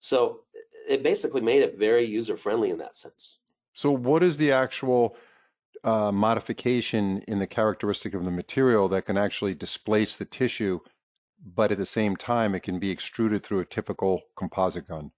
So 0.00 0.40
it 0.88 1.02
basically 1.02 1.40
made 1.40 1.62
it 1.62 1.78
very 1.78 2.04
user 2.04 2.36
friendly 2.36 2.70
in 2.70 2.78
that 2.78 2.96
sense. 2.96 3.38
So 3.72 3.90
what 3.90 4.22
is 4.22 4.36
the 4.36 4.52
actual 4.52 5.16
uh, 5.84 6.12
modification 6.12 7.22
in 7.28 7.38
the 7.38 7.46
characteristic 7.46 8.14
of 8.14 8.24
the 8.24 8.30
material 8.30 8.88
that 8.88 9.06
can 9.06 9.16
actually 9.16 9.54
displace 9.54 10.16
the 10.16 10.24
tissue, 10.24 10.80
but 11.54 11.72
at 11.72 11.78
the 11.78 11.86
same 11.86 12.16
time 12.16 12.54
it 12.54 12.62
can 12.62 12.78
be 12.78 12.90
extruded 12.90 13.44
through 13.44 13.60
a 13.60 13.64
typical 13.64 14.22
composite 14.36 14.86
gun? 14.86 15.10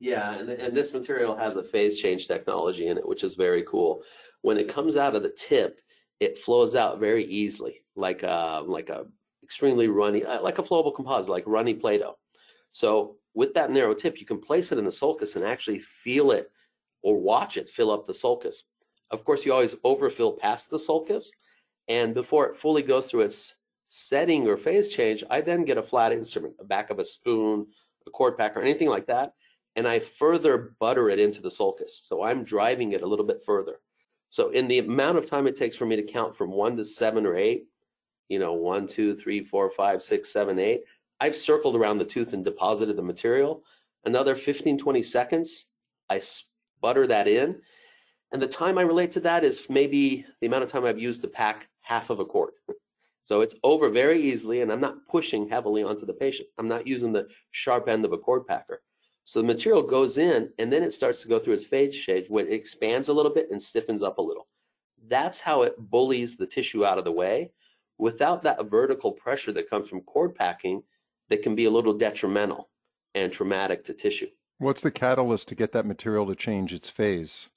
Yeah, 0.00 0.34
and, 0.34 0.48
and 0.48 0.76
this 0.76 0.92
material 0.94 1.36
has 1.36 1.56
a 1.56 1.62
phase 1.62 2.00
change 2.00 2.28
technology 2.28 2.86
in 2.86 2.98
it, 2.98 3.08
which 3.08 3.24
is 3.24 3.34
very 3.34 3.64
cool. 3.64 4.02
When 4.42 4.58
it 4.58 4.68
comes 4.68 4.96
out 4.96 5.16
of 5.16 5.22
the 5.22 5.34
tip, 5.36 5.80
it 6.20 6.38
flows 6.38 6.76
out 6.76 7.00
very 7.00 7.24
easily, 7.24 7.84
like 7.96 8.22
a, 8.22 8.30
uh, 8.30 8.62
like 8.66 8.90
a 8.90 9.06
extremely 9.42 9.88
runny, 9.88 10.24
uh, 10.24 10.42
like 10.42 10.58
a 10.58 10.62
flowable 10.62 10.94
composite, 10.94 11.30
like 11.30 11.44
runny 11.46 11.74
Play-Doh. 11.74 12.16
So 12.72 13.16
with 13.34 13.54
that 13.54 13.70
narrow 13.70 13.94
tip, 13.94 14.20
you 14.20 14.26
can 14.26 14.40
place 14.40 14.72
it 14.72 14.78
in 14.78 14.84
the 14.84 14.92
sulcus 14.92 15.36
and 15.36 15.44
actually 15.44 15.80
feel 15.80 16.30
it 16.32 16.50
or 17.02 17.20
watch 17.20 17.56
it 17.56 17.68
fill 17.68 17.90
up 17.90 18.06
the 18.06 18.14
sulcus. 18.14 18.64
Of 19.10 19.24
course, 19.24 19.44
you 19.44 19.52
always 19.52 19.76
overfill 19.84 20.32
past 20.32 20.70
the 20.70 20.78
sulcus, 20.78 21.30
and 21.88 22.14
before 22.14 22.46
it 22.46 22.56
fully 22.56 22.82
goes 22.82 23.10
through 23.10 23.22
its 23.22 23.54
setting 23.88 24.46
or 24.46 24.56
phase 24.56 24.90
change, 24.94 25.24
I 25.30 25.40
then 25.40 25.64
get 25.64 25.78
a 25.78 25.82
flat 25.82 26.12
instrument, 26.12 26.54
a 26.60 26.64
back 26.64 26.90
of 26.90 26.98
a 26.98 27.04
spoon, 27.04 27.66
a 28.06 28.10
cord 28.10 28.36
pack, 28.36 28.56
or 28.56 28.60
anything 28.60 28.88
like 28.88 29.06
that, 29.06 29.32
and 29.76 29.88
I 29.88 30.00
further 30.00 30.74
butter 30.78 31.08
it 31.08 31.18
into 31.18 31.40
the 31.40 31.50
sulcus. 31.50 32.02
So 32.04 32.22
I'm 32.22 32.44
driving 32.44 32.92
it 32.92 33.02
a 33.02 33.06
little 33.06 33.24
bit 33.24 33.42
further. 33.44 33.80
So 34.30 34.50
in 34.50 34.68
the 34.68 34.78
amount 34.78 35.18
of 35.18 35.28
time 35.28 35.46
it 35.46 35.56
takes 35.56 35.76
for 35.76 35.86
me 35.86 35.96
to 35.96 36.02
count 36.02 36.36
from 36.36 36.50
one 36.50 36.76
to 36.76 36.84
seven 36.84 37.24
or 37.24 37.36
eight, 37.36 37.66
you 38.28 38.38
know, 38.38 38.52
one, 38.52 38.86
two, 38.86 39.14
three, 39.16 39.42
four, 39.42 39.70
five, 39.70 40.02
six, 40.02 40.30
seven, 40.30 40.58
eight, 40.58 40.82
I've 41.20 41.36
circled 41.36 41.76
around 41.76 41.98
the 41.98 42.04
tooth 42.04 42.32
and 42.34 42.44
deposited 42.44 42.96
the 42.96 43.02
material. 43.02 43.64
Another 44.04 44.36
15, 44.36 44.78
20 44.78 45.02
seconds, 45.02 45.66
I 46.10 46.20
butter 46.80 47.06
that 47.06 47.26
in. 47.26 47.60
And 48.30 48.42
the 48.42 48.48
time 48.48 48.78
I 48.78 48.82
relate 48.82 49.12
to 49.12 49.20
that 49.20 49.44
is 49.44 49.68
maybe 49.70 50.26
the 50.40 50.46
amount 50.46 50.64
of 50.64 50.70
time 50.70 50.84
I've 50.84 50.98
used 50.98 51.22
to 51.22 51.28
pack 51.28 51.68
half 51.80 52.10
of 52.10 52.20
a 52.20 52.24
cord. 52.24 52.52
So 53.24 53.42
it's 53.42 53.56
over 53.62 53.90
very 53.90 54.22
easily, 54.22 54.62
and 54.62 54.72
I'm 54.72 54.80
not 54.80 55.06
pushing 55.06 55.50
heavily 55.50 55.82
onto 55.82 56.06
the 56.06 56.14
patient. 56.14 56.48
I'm 56.56 56.66
not 56.66 56.86
using 56.86 57.12
the 57.12 57.28
sharp 57.50 57.86
end 57.86 58.06
of 58.06 58.12
a 58.14 58.16
cord 58.16 58.46
packer. 58.46 58.80
So 59.28 59.42
the 59.42 59.46
material 59.46 59.82
goes 59.82 60.16
in 60.16 60.48
and 60.58 60.72
then 60.72 60.82
it 60.82 60.94
starts 60.94 61.20
to 61.20 61.28
go 61.28 61.38
through 61.38 61.52
its 61.52 61.66
phase 61.66 61.94
change 61.94 62.30
where 62.30 62.46
it 62.46 62.54
expands 62.54 63.08
a 63.08 63.12
little 63.12 63.30
bit 63.30 63.50
and 63.50 63.60
stiffens 63.60 64.02
up 64.02 64.16
a 64.16 64.22
little. 64.22 64.48
That's 65.06 65.40
how 65.40 65.60
it 65.60 65.74
bullies 65.78 66.38
the 66.38 66.46
tissue 66.46 66.86
out 66.86 66.96
of 66.96 67.04
the 67.04 67.12
way. 67.12 67.50
Without 67.98 68.42
that 68.44 68.64
vertical 68.64 69.12
pressure 69.12 69.52
that 69.52 69.68
comes 69.68 69.90
from 69.90 70.00
cord 70.00 70.34
packing, 70.34 70.82
that 71.28 71.42
can 71.42 71.54
be 71.54 71.66
a 71.66 71.70
little 71.70 71.92
detrimental 71.92 72.70
and 73.14 73.30
traumatic 73.30 73.84
to 73.84 73.92
tissue. 73.92 74.28
What's 74.56 74.80
the 74.80 74.90
catalyst 74.90 75.48
to 75.48 75.54
get 75.54 75.72
that 75.72 75.84
material 75.84 76.26
to 76.28 76.34
change 76.34 76.72
its 76.72 76.88
phase? 76.88 77.50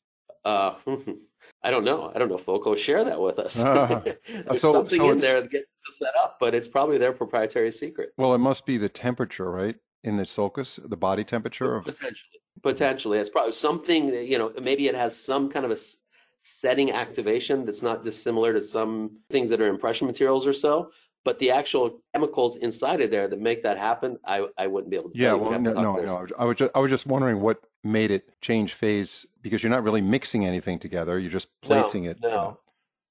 Uh, 0.45 0.75
I 1.63 1.69
don't 1.69 1.83
know. 1.86 2.12
I 2.13 2.19
don't 2.19 2.29
know 2.29 2.38
if 2.38 2.45
Voco 2.45 2.75
share 2.75 3.03
that 3.03 3.19
with 3.21 3.38
us. 3.38 3.60
Uh, 3.63 4.01
There's 4.27 4.62
so- 4.62 4.74
something 4.74 5.00
so 5.00 5.12
in 5.12 5.17
there 5.19 5.41
that 5.41 5.51
gets 5.51 5.65
set 5.98 6.13
up, 6.24 6.38
but 6.39 6.55
it's 6.55 6.67
probably 6.67 6.98
their 6.98 7.12
proprietary 7.13 7.71
secret. 7.71 8.10
Well, 8.17 8.33
it 8.33 8.39
must 8.39 8.65
be 8.65 8.77
the 8.77 8.89
temperature, 8.89 9.50
right? 9.51 9.75
In 10.03 10.17
the 10.17 10.25
sulcus, 10.25 10.79
the 10.83 10.98
body 10.98 11.24
temperature 11.24 11.75
of 11.75 11.83
Potentially, 11.86 12.39
potentially, 12.63 13.19
it's 13.19 13.29
probably 13.29 13.51
something. 13.53 14.10
that, 14.12 14.25
You 14.25 14.39
know, 14.39 14.51
maybe 14.62 14.88
it 14.88 14.95
has 14.95 15.15
some 15.24 15.50
kind 15.50 15.63
of 15.63 15.71
a 15.71 15.77
setting 16.43 16.91
activation 16.91 17.65
that's 17.65 17.83
not 17.83 18.03
dissimilar 18.03 18.51
to 18.53 18.62
some 18.63 19.19
things 19.29 19.51
that 19.51 19.62
are 19.62 19.67
impression 19.67 20.07
materials 20.07 20.48
or 20.48 20.53
so. 20.53 20.89
But 21.24 21.38
the 21.38 21.51
actual 21.51 22.01
chemicals 22.15 22.55
inside 22.55 23.00
of 23.01 23.12
there 23.12 23.27
that 23.27 23.39
make 23.39 23.62
that 23.62 23.77
happen, 23.77 24.17
I, 24.25 24.48
I 24.57 24.65
wouldn't 24.65 24.89
be 24.89 24.98
able 24.98 25.12
to. 25.12 25.17
Yeah, 25.19 25.29
tell 25.29 25.38
you. 25.38 25.43
well, 25.43 25.60
no, 25.60 25.74
no, 25.74 25.95
no. 25.98 26.27
I 26.39 26.45
was 26.45 26.55
just, 26.57 26.71
I 26.74 26.79
was 26.79 26.89
just 26.89 27.05
wondering 27.05 27.41
what 27.41 27.63
made 27.83 28.10
it 28.10 28.27
change 28.41 28.74
phase 28.74 29.27
because 29.41 29.63
you're 29.63 29.69
not 29.71 29.83
really 29.83 30.01
mixing 30.01 30.45
anything 30.45 30.79
together. 30.79 31.17
You're 31.19 31.31
just 31.31 31.50
placing 31.62 32.05
it. 32.05 32.17
you 32.21 32.29
no. 32.29 32.36
know. 32.36 32.60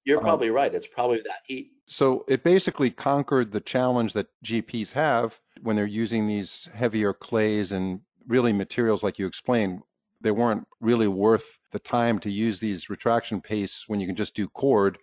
You're 0.05 0.19
Um, 0.19 0.25
probably 0.25 0.51
right. 0.51 0.75
It's 0.75 0.87
probably 0.87 1.19
that 1.19 1.41
heat. 1.47 1.73
So 1.87 2.25
it 2.29 2.43
basically 2.43 2.91
conquered 2.91 3.53
the 3.53 3.61
challenge 3.61 4.13
that 4.15 4.29
GPs 4.45 4.93
have 4.93 5.39
when 5.63 5.77
they're 5.77 5.87
using 5.87 6.27
these 6.27 6.69
heavier 6.75 7.13
clays 7.13 7.73
and 7.73 8.01
really 8.27 8.53
materials 8.53 9.03
like 9.03 9.19
you 9.19 9.27
explained. 9.27 9.81
They 10.23 10.31
weren't 10.31 10.67
really 10.81 11.09
worth 11.09 11.59
the 11.73 11.79
time 11.79 12.19
to 12.21 12.31
use 12.31 12.61
these 12.61 12.89
retraction 12.91 13.41
pastes 13.41 13.89
when 13.89 14.01
you 14.01 14.07
can 14.07 14.17
just 14.17 14.35
do 14.35 14.49
cord. 14.49 14.99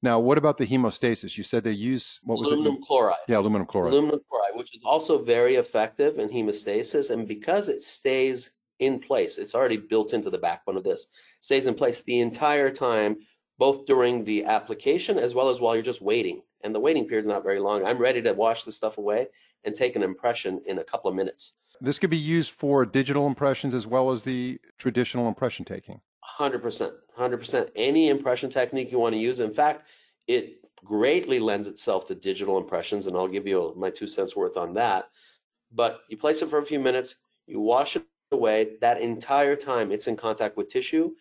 Now, 0.00 0.20
what 0.20 0.38
about 0.38 0.58
the 0.58 0.66
hemostasis? 0.66 1.36
You 1.36 1.42
said 1.42 1.64
they 1.64 1.72
use 1.72 2.20
what 2.22 2.38
was 2.38 2.50
Aluminum 2.50 2.74
it? 2.76 2.82
chloride. 2.86 3.16
Yeah, 3.28 3.38
aluminum 3.38 3.66
chloride. 3.66 3.92
aluminum 3.92 4.20
chloride, 4.30 4.52
which 4.54 4.74
is 4.74 4.82
also 4.84 5.22
very 5.24 5.56
effective 5.56 6.18
in 6.18 6.28
hemostasis. 6.28 7.10
And 7.10 7.26
because 7.26 7.68
it 7.68 7.82
stays 7.82 8.50
in 8.78 9.00
place, 9.00 9.38
it's 9.38 9.54
already 9.54 9.76
built 9.76 10.12
into 10.12 10.30
the 10.30 10.38
backbone 10.38 10.76
of 10.76 10.84
this, 10.84 11.08
stays 11.40 11.66
in 11.66 11.74
place 11.74 12.02
the 12.02 12.20
entire 12.20 12.70
time, 12.70 13.16
both 13.58 13.86
during 13.86 14.24
the 14.24 14.44
application 14.44 15.18
as 15.18 15.34
well 15.34 15.48
as 15.48 15.60
while 15.60 15.74
you're 15.74 15.82
just 15.82 16.02
waiting. 16.02 16.42
And 16.62 16.74
the 16.74 16.80
waiting 16.80 17.06
period 17.06 17.20
is 17.20 17.26
not 17.26 17.42
very 17.42 17.60
long. 17.60 17.84
I'm 17.84 17.98
ready 17.98 18.22
to 18.22 18.32
wash 18.32 18.64
this 18.64 18.76
stuff 18.76 18.98
away 18.98 19.28
and 19.64 19.74
take 19.74 19.96
an 19.96 20.02
impression 20.02 20.60
in 20.66 20.78
a 20.78 20.84
couple 20.84 21.08
of 21.08 21.16
minutes. 21.16 21.54
This 21.80 21.98
could 21.98 22.10
be 22.10 22.16
used 22.16 22.52
for 22.52 22.84
digital 22.84 23.26
impressions 23.26 23.74
as 23.74 23.86
well 23.86 24.10
as 24.10 24.22
the 24.22 24.60
traditional 24.78 25.28
impression 25.28 25.64
taking. 25.64 26.00
100%. 26.38 26.92
100%. 27.16 27.70
Any 27.76 28.08
impression 28.08 28.50
technique 28.50 28.90
you 28.90 28.98
want 28.98 29.14
to 29.14 29.20
use. 29.20 29.40
In 29.40 29.52
fact, 29.52 29.88
it 30.26 30.60
greatly 30.84 31.40
lends 31.40 31.66
itself 31.66 32.06
to 32.06 32.14
digital 32.14 32.58
impressions, 32.58 33.06
and 33.06 33.16
I'll 33.16 33.28
give 33.28 33.46
you 33.46 33.74
my 33.76 33.90
two 33.90 34.06
cents 34.06 34.36
worth 34.36 34.56
on 34.56 34.74
that. 34.74 35.06
But 35.72 36.00
you 36.08 36.16
place 36.16 36.42
it 36.42 36.48
for 36.48 36.58
a 36.58 36.64
few 36.64 36.78
minutes, 36.78 37.16
you 37.46 37.60
wash 37.60 37.96
it 37.96 38.04
away. 38.32 38.76
That 38.80 39.00
entire 39.00 39.56
time, 39.56 39.90
it's 39.90 40.06
in 40.06 40.16
contact 40.16 40.56
with 40.56 40.68
tissue. 40.68 41.12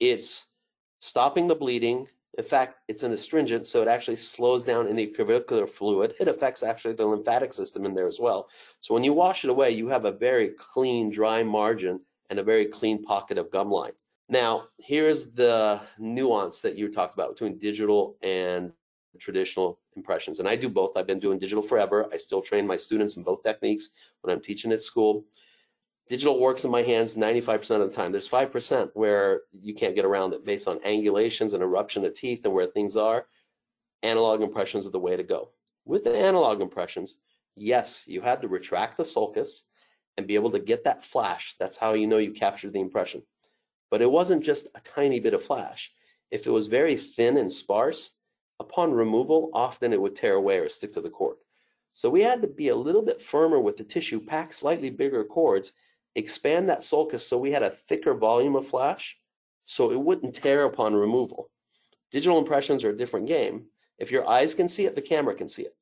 It's 0.00 0.56
stopping 1.00 1.46
the 1.46 1.54
bleeding. 1.54 2.06
In 2.38 2.44
fact, 2.44 2.76
it's 2.88 3.02
an 3.02 3.12
astringent, 3.12 3.66
so 3.66 3.82
it 3.82 3.88
actually 3.88 4.16
slows 4.16 4.62
down 4.62 4.88
any 4.88 5.06
crevicular 5.06 5.66
fluid. 5.66 6.14
It 6.18 6.28
affects 6.28 6.62
actually 6.62 6.94
the 6.94 7.04
lymphatic 7.04 7.52
system 7.52 7.84
in 7.84 7.94
there 7.94 8.06
as 8.06 8.18
well. 8.18 8.48
So 8.80 8.94
when 8.94 9.04
you 9.04 9.12
wash 9.12 9.44
it 9.44 9.50
away, 9.50 9.72
you 9.72 9.88
have 9.88 10.06
a 10.06 10.12
very 10.12 10.50
clean, 10.58 11.10
dry 11.10 11.42
margin 11.42 12.00
and 12.30 12.38
a 12.38 12.42
very 12.42 12.66
clean 12.66 13.02
pocket 13.02 13.36
of 13.36 13.50
gum 13.50 13.70
line. 13.70 13.92
Now, 14.30 14.68
here's 14.78 15.32
the 15.32 15.80
nuance 15.98 16.60
that 16.62 16.78
you 16.78 16.90
talked 16.90 17.12
about 17.12 17.32
between 17.32 17.58
digital 17.58 18.16
and 18.22 18.72
traditional 19.18 19.78
impressions. 19.94 20.38
And 20.38 20.48
I 20.48 20.56
do 20.56 20.70
both. 20.70 20.96
I've 20.96 21.06
been 21.06 21.20
doing 21.20 21.38
digital 21.38 21.62
forever. 21.62 22.08
I 22.10 22.16
still 22.16 22.40
train 22.40 22.66
my 22.66 22.76
students 22.76 23.18
in 23.18 23.24
both 23.24 23.42
techniques 23.42 23.90
when 24.22 24.34
I'm 24.34 24.40
teaching 24.40 24.72
at 24.72 24.80
school. 24.80 25.26
Digital 26.08 26.38
works 26.38 26.64
in 26.64 26.70
my 26.70 26.82
hands 26.82 27.16
95% 27.16 27.80
of 27.80 27.90
the 27.90 27.96
time. 27.96 28.12
There's 28.12 28.28
5% 28.28 28.90
where 28.94 29.42
you 29.52 29.74
can't 29.74 29.94
get 29.94 30.04
around 30.04 30.34
it 30.34 30.44
based 30.44 30.68
on 30.68 30.80
angulations 30.80 31.54
and 31.54 31.62
eruption 31.62 32.04
of 32.04 32.12
teeth 32.12 32.44
and 32.44 32.52
where 32.52 32.66
things 32.66 32.96
are. 32.96 33.26
Analog 34.02 34.42
impressions 34.42 34.86
are 34.86 34.90
the 34.90 34.98
way 34.98 35.16
to 35.16 35.22
go. 35.22 35.50
With 35.84 36.04
the 36.04 36.16
analog 36.16 36.60
impressions, 36.60 37.14
yes, 37.56 38.04
you 38.06 38.20
had 38.20 38.42
to 38.42 38.48
retract 38.48 38.96
the 38.96 39.04
sulcus 39.04 39.62
and 40.16 40.26
be 40.26 40.34
able 40.34 40.50
to 40.50 40.58
get 40.58 40.84
that 40.84 41.04
flash. 41.04 41.54
That's 41.58 41.76
how 41.76 41.94
you 41.94 42.06
know 42.06 42.18
you 42.18 42.32
captured 42.32 42.72
the 42.72 42.80
impression. 42.80 43.22
But 43.90 44.02
it 44.02 44.10
wasn't 44.10 44.44
just 44.44 44.66
a 44.74 44.80
tiny 44.80 45.20
bit 45.20 45.34
of 45.34 45.44
flash. 45.44 45.92
If 46.30 46.46
it 46.46 46.50
was 46.50 46.66
very 46.66 46.96
thin 46.96 47.36
and 47.36 47.50
sparse, 47.50 48.18
upon 48.58 48.92
removal, 48.92 49.50
often 49.52 49.92
it 49.92 50.00
would 50.00 50.16
tear 50.16 50.34
away 50.34 50.58
or 50.58 50.68
stick 50.68 50.92
to 50.92 51.00
the 51.00 51.10
cord. 51.10 51.36
So 51.92 52.08
we 52.08 52.22
had 52.22 52.40
to 52.42 52.48
be 52.48 52.68
a 52.68 52.76
little 52.76 53.02
bit 53.02 53.20
firmer 53.20 53.60
with 53.60 53.76
the 53.76 53.84
tissue, 53.84 54.20
pack 54.20 54.52
slightly 54.52 54.88
bigger 54.88 55.24
cords, 55.24 55.72
expand 56.14 56.68
that 56.68 56.84
sulcus 56.84 57.26
so 57.26 57.38
we 57.38 57.52
had 57.52 57.62
a 57.62 57.70
thicker 57.70 58.14
volume 58.14 58.56
of 58.56 58.66
flash 58.66 59.18
so 59.66 59.90
it 59.90 60.00
wouldn't 60.00 60.34
tear 60.34 60.64
upon 60.64 60.94
removal. 60.94 61.50
Digital 62.10 62.38
impressions 62.38 62.84
are 62.84 62.90
a 62.90 62.96
different 62.96 63.26
game. 63.26 63.66
If 63.98 64.10
your 64.10 64.28
eyes 64.28 64.54
can 64.54 64.68
see 64.68 64.86
it, 64.86 64.94
the 64.94 65.02
camera 65.02 65.34
can 65.34 65.48
see 65.48 65.62
it. 65.62 65.74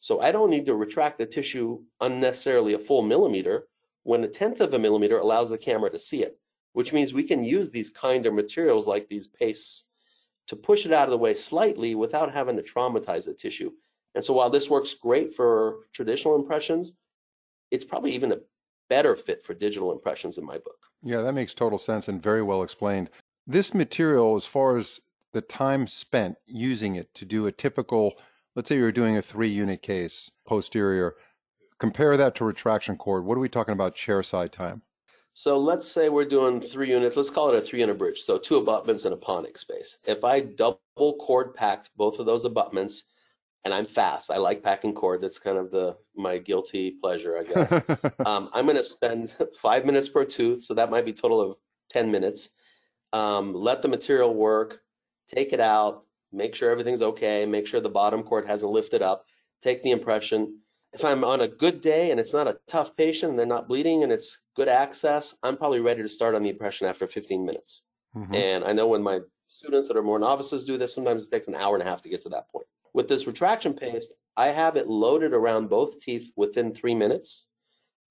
So 0.00 0.20
I 0.20 0.32
don't 0.32 0.50
need 0.50 0.66
to 0.66 0.74
retract 0.74 1.18
the 1.18 1.26
tissue 1.26 1.80
unnecessarily 2.00 2.74
a 2.74 2.78
full 2.78 3.02
millimeter 3.02 3.68
when 4.02 4.24
a 4.24 4.28
tenth 4.28 4.60
of 4.60 4.74
a 4.74 4.78
millimeter 4.78 5.18
allows 5.18 5.50
the 5.50 5.58
camera 5.58 5.90
to 5.90 5.98
see 5.98 6.22
it, 6.22 6.38
which 6.72 6.92
means 6.92 7.12
we 7.12 7.22
can 7.22 7.44
use 7.44 7.70
these 7.70 7.90
kinder 7.90 8.32
materials 8.32 8.86
like 8.86 9.08
these 9.08 9.26
pastes 9.26 9.84
to 10.48 10.56
push 10.56 10.86
it 10.86 10.92
out 10.92 11.08
of 11.08 11.10
the 11.10 11.18
way 11.18 11.34
slightly 11.34 11.94
without 11.94 12.32
having 12.32 12.56
to 12.56 12.62
traumatize 12.62 13.26
the 13.26 13.34
tissue. 13.34 13.70
And 14.14 14.24
so 14.24 14.32
while 14.32 14.50
this 14.50 14.70
works 14.70 14.94
great 14.94 15.34
for 15.34 15.78
traditional 15.92 16.36
impressions, 16.36 16.92
it's 17.70 17.84
probably 17.84 18.12
even 18.12 18.32
a 18.32 18.38
better 18.88 19.16
fit 19.16 19.44
for 19.44 19.54
digital 19.54 19.92
impressions 19.92 20.38
in 20.38 20.44
my 20.44 20.58
book. 20.58 20.78
Yeah, 21.02 21.22
that 21.22 21.34
makes 21.34 21.54
total 21.54 21.78
sense 21.78 22.08
and 22.08 22.22
very 22.22 22.42
well 22.42 22.62
explained. 22.62 23.10
This 23.46 23.74
material, 23.74 24.34
as 24.36 24.44
far 24.44 24.76
as 24.76 25.00
the 25.32 25.40
time 25.40 25.86
spent 25.86 26.36
using 26.46 26.96
it 26.96 27.12
to 27.14 27.24
do 27.24 27.46
a 27.46 27.52
typical, 27.52 28.14
let's 28.54 28.68
say 28.68 28.76
you're 28.76 28.92
doing 28.92 29.16
a 29.16 29.22
three 29.22 29.48
unit 29.48 29.82
case 29.82 30.30
posterior, 30.46 31.14
compare 31.78 32.16
that 32.16 32.34
to 32.36 32.44
retraction 32.44 32.96
cord. 32.96 33.24
What 33.24 33.36
are 33.36 33.40
we 33.40 33.48
talking 33.48 33.72
about 33.72 33.94
chair 33.94 34.22
side 34.22 34.52
time? 34.52 34.82
So 35.34 35.58
let's 35.58 35.86
say 35.86 36.08
we're 36.08 36.24
doing 36.24 36.62
three 36.62 36.88
units. 36.88 37.14
Let's 37.14 37.28
call 37.28 37.50
it 37.50 37.58
a 37.58 37.60
three 37.60 37.80
unit 37.80 37.98
bridge. 37.98 38.20
So 38.20 38.38
two 38.38 38.56
abutments 38.56 39.04
and 39.04 39.12
a 39.12 39.18
pontic 39.18 39.58
space. 39.58 39.98
If 40.06 40.24
I 40.24 40.40
double 40.40 40.78
cord 40.96 41.54
packed 41.54 41.90
both 41.94 42.18
of 42.18 42.24
those 42.24 42.46
abutments, 42.46 43.04
and 43.66 43.74
I'm 43.74 43.84
fast, 43.84 44.30
I 44.30 44.36
like 44.36 44.62
packing 44.62 44.94
cord. 44.94 45.20
That's 45.20 45.40
kind 45.40 45.58
of 45.58 45.72
the 45.72 45.96
my 46.14 46.38
guilty 46.38 46.92
pleasure, 47.02 47.36
I 47.36 47.42
guess. 47.42 47.72
um, 48.24 48.48
I'm 48.54 48.64
going 48.64 48.76
to 48.76 48.84
spend 48.84 49.34
five 49.60 49.84
minutes 49.84 50.08
per 50.08 50.24
tooth, 50.24 50.62
so 50.62 50.72
that 50.74 50.88
might 50.88 51.04
be 51.04 51.10
a 51.10 51.14
total 51.14 51.40
of 51.40 51.56
ten 51.90 52.08
minutes. 52.08 52.50
Um, 53.12 53.52
let 53.52 53.82
the 53.82 53.88
material 53.88 54.32
work, 54.34 54.82
take 55.26 55.52
it 55.52 55.58
out, 55.58 56.04
make 56.32 56.54
sure 56.54 56.70
everything's 56.70 57.02
okay, 57.02 57.44
make 57.44 57.66
sure 57.66 57.80
the 57.80 57.88
bottom 57.88 58.22
cord 58.22 58.46
hasn't 58.46 58.70
lifted 58.70 59.02
up, 59.02 59.24
take 59.62 59.82
the 59.82 59.90
impression. 59.90 60.60
If 60.92 61.04
I'm 61.04 61.24
on 61.24 61.40
a 61.40 61.48
good 61.48 61.80
day 61.80 62.12
and 62.12 62.20
it's 62.20 62.32
not 62.32 62.46
a 62.46 62.58
tough 62.68 62.96
patient 62.96 63.30
and 63.30 63.38
they're 63.38 63.46
not 63.46 63.66
bleeding 63.66 64.04
and 64.04 64.12
it's 64.12 64.46
good 64.54 64.68
access, 64.68 65.34
I'm 65.42 65.56
probably 65.56 65.80
ready 65.80 66.02
to 66.02 66.08
start 66.08 66.36
on 66.36 66.44
the 66.44 66.50
impression 66.50 66.86
after 66.86 67.08
15 67.08 67.44
minutes. 67.44 67.82
Mhm. 68.16 68.34
And 68.34 68.64
I 68.64 68.72
know 68.72 68.86
when 68.86 69.02
my 69.02 69.20
students 69.48 69.88
that 69.88 69.96
are 69.96 70.02
more 70.02 70.20
novices 70.20 70.64
do 70.64 70.78
this, 70.78 70.94
sometimes 70.94 71.26
it 71.26 71.30
takes 71.32 71.48
an 71.48 71.56
hour 71.56 71.74
and 71.74 71.82
a 71.82 71.90
half 71.90 72.00
to 72.02 72.08
get 72.08 72.20
to 72.22 72.28
that 72.28 72.48
point. 72.48 72.66
With 72.96 73.08
this 73.08 73.26
retraction 73.26 73.74
paste, 73.74 74.14
I 74.38 74.48
have 74.48 74.76
it 74.76 74.88
loaded 74.88 75.34
around 75.34 75.68
both 75.68 76.00
teeth 76.00 76.32
within 76.34 76.72
three 76.72 76.94
minutes, 76.94 77.50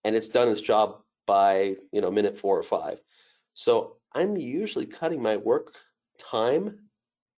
and 0.03 0.15
it's 0.15 0.29
done 0.29 0.47
its 0.47 0.61
job 0.61 0.99
by 1.25 1.77
you 1.91 2.01
know 2.01 2.11
minute 2.11 2.37
four 2.37 2.55
or 2.55 2.61
five. 2.61 2.99
So 3.55 3.97
I'm 4.13 4.37
usually 4.37 4.85
cutting 4.85 5.23
my 5.23 5.37
work 5.37 5.73
time 6.19 6.81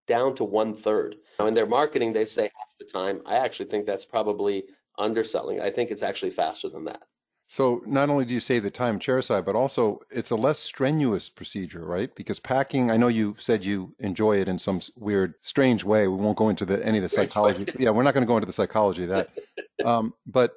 down 0.08 0.36
to 0.36 0.44
one 0.44 0.76
third. 0.76 1.16
Now 1.40 1.48
in 1.48 1.54
their 1.54 1.66
marketing, 1.66 2.12
they 2.12 2.26
say 2.26 2.52
half 2.54 2.68
the 2.80 2.86
time. 2.86 3.22
I 3.26 3.38
actually 3.38 3.70
think 3.70 3.86
that's 3.86 4.04
probably 4.04 4.66
underselling. 5.00 5.62
I 5.62 5.72
think 5.72 5.90
it's 5.90 6.04
actually 6.04 6.32
faster 6.32 6.68
than 6.68 6.84
that. 6.84 7.04
So 7.50 7.82
not 7.86 8.10
only 8.10 8.26
do 8.26 8.34
you 8.34 8.42
save 8.42 8.64
the 8.64 8.72
time 8.72 9.00
chairside, 9.00 9.46
but 9.46 9.56
also 9.56 10.02
it's 10.12 10.32
a 10.32 10.36
less 10.36 10.60
strenuous 10.60 11.30
procedure, 11.30 11.86
right? 11.86 12.14
Because 12.14 12.40
packing, 12.40 12.92
I 12.92 12.98
know 12.98 13.08
you 13.08 13.36
said 13.40 13.64
you 13.64 13.96
enjoy 14.00 14.42
it 14.42 14.50
in 14.50 14.60
some 14.60 14.82
weird, 14.98 15.36
strange 15.44 15.86
way. 15.86 16.08
We 16.10 16.18
won't 16.18 16.38
go 16.38 16.50
into 16.50 16.66
the 16.66 16.86
any 16.86 16.98
of 16.98 17.04
the 17.04 17.10
psychology. 17.10 17.66
Yeah, 17.80 17.92
we're 17.92 18.04
not 18.04 18.14
going 18.14 18.24
to 18.24 18.28
go 18.28 18.36
into 18.36 18.48
the 18.48 18.54
psychology 18.54 19.04
of 19.04 19.10
that. 19.10 19.30
Um, 19.86 20.16
but 20.26 20.54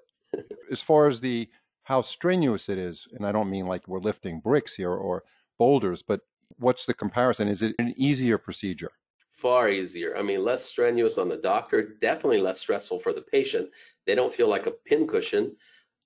as 0.71 0.81
far 0.81 1.07
as 1.07 1.21
the 1.21 1.47
how 1.83 2.01
strenuous 2.01 2.71
it 2.71 2.79
is, 2.79 3.07
and 3.13 3.27
I 3.27 3.33
don't 3.33 3.51
mean 3.51 3.67
like 3.67 3.87
we're 3.87 4.01
lifting 4.01 4.41
bricks 4.41 4.75
here 4.75 4.93
or 4.93 5.25
boulders, 5.59 6.03
but 6.03 6.23
what's 6.57 6.87
the 6.87 6.95
comparison? 6.95 7.47
Is 7.47 7.61
it 7.61 7.75
an 7.79 7.93
easier 7.99 8.39
procedure? 8.39 8.93
far 9.41 9.71
easier. 9.71 10.17
I 10.17 10.23
mean, 10.23 10.45
less 10.45 10.65
strenuous 10.65 11.17
on 11.17 11.29
the 11.29 11.37
doctor, 11.37 11.95
definitely 12.01 12.41
less 12.41 12.61
stressful 12.61 13.01
for 13.01 13.13
the 13.13 13.23
patient. 13.23 13.71
They 14.07 14.15
don't 14.15 14.35
feel 14.35 14.49
like 14.49 14.67
a 14.67 14.73
pincushion. 14.73 15.57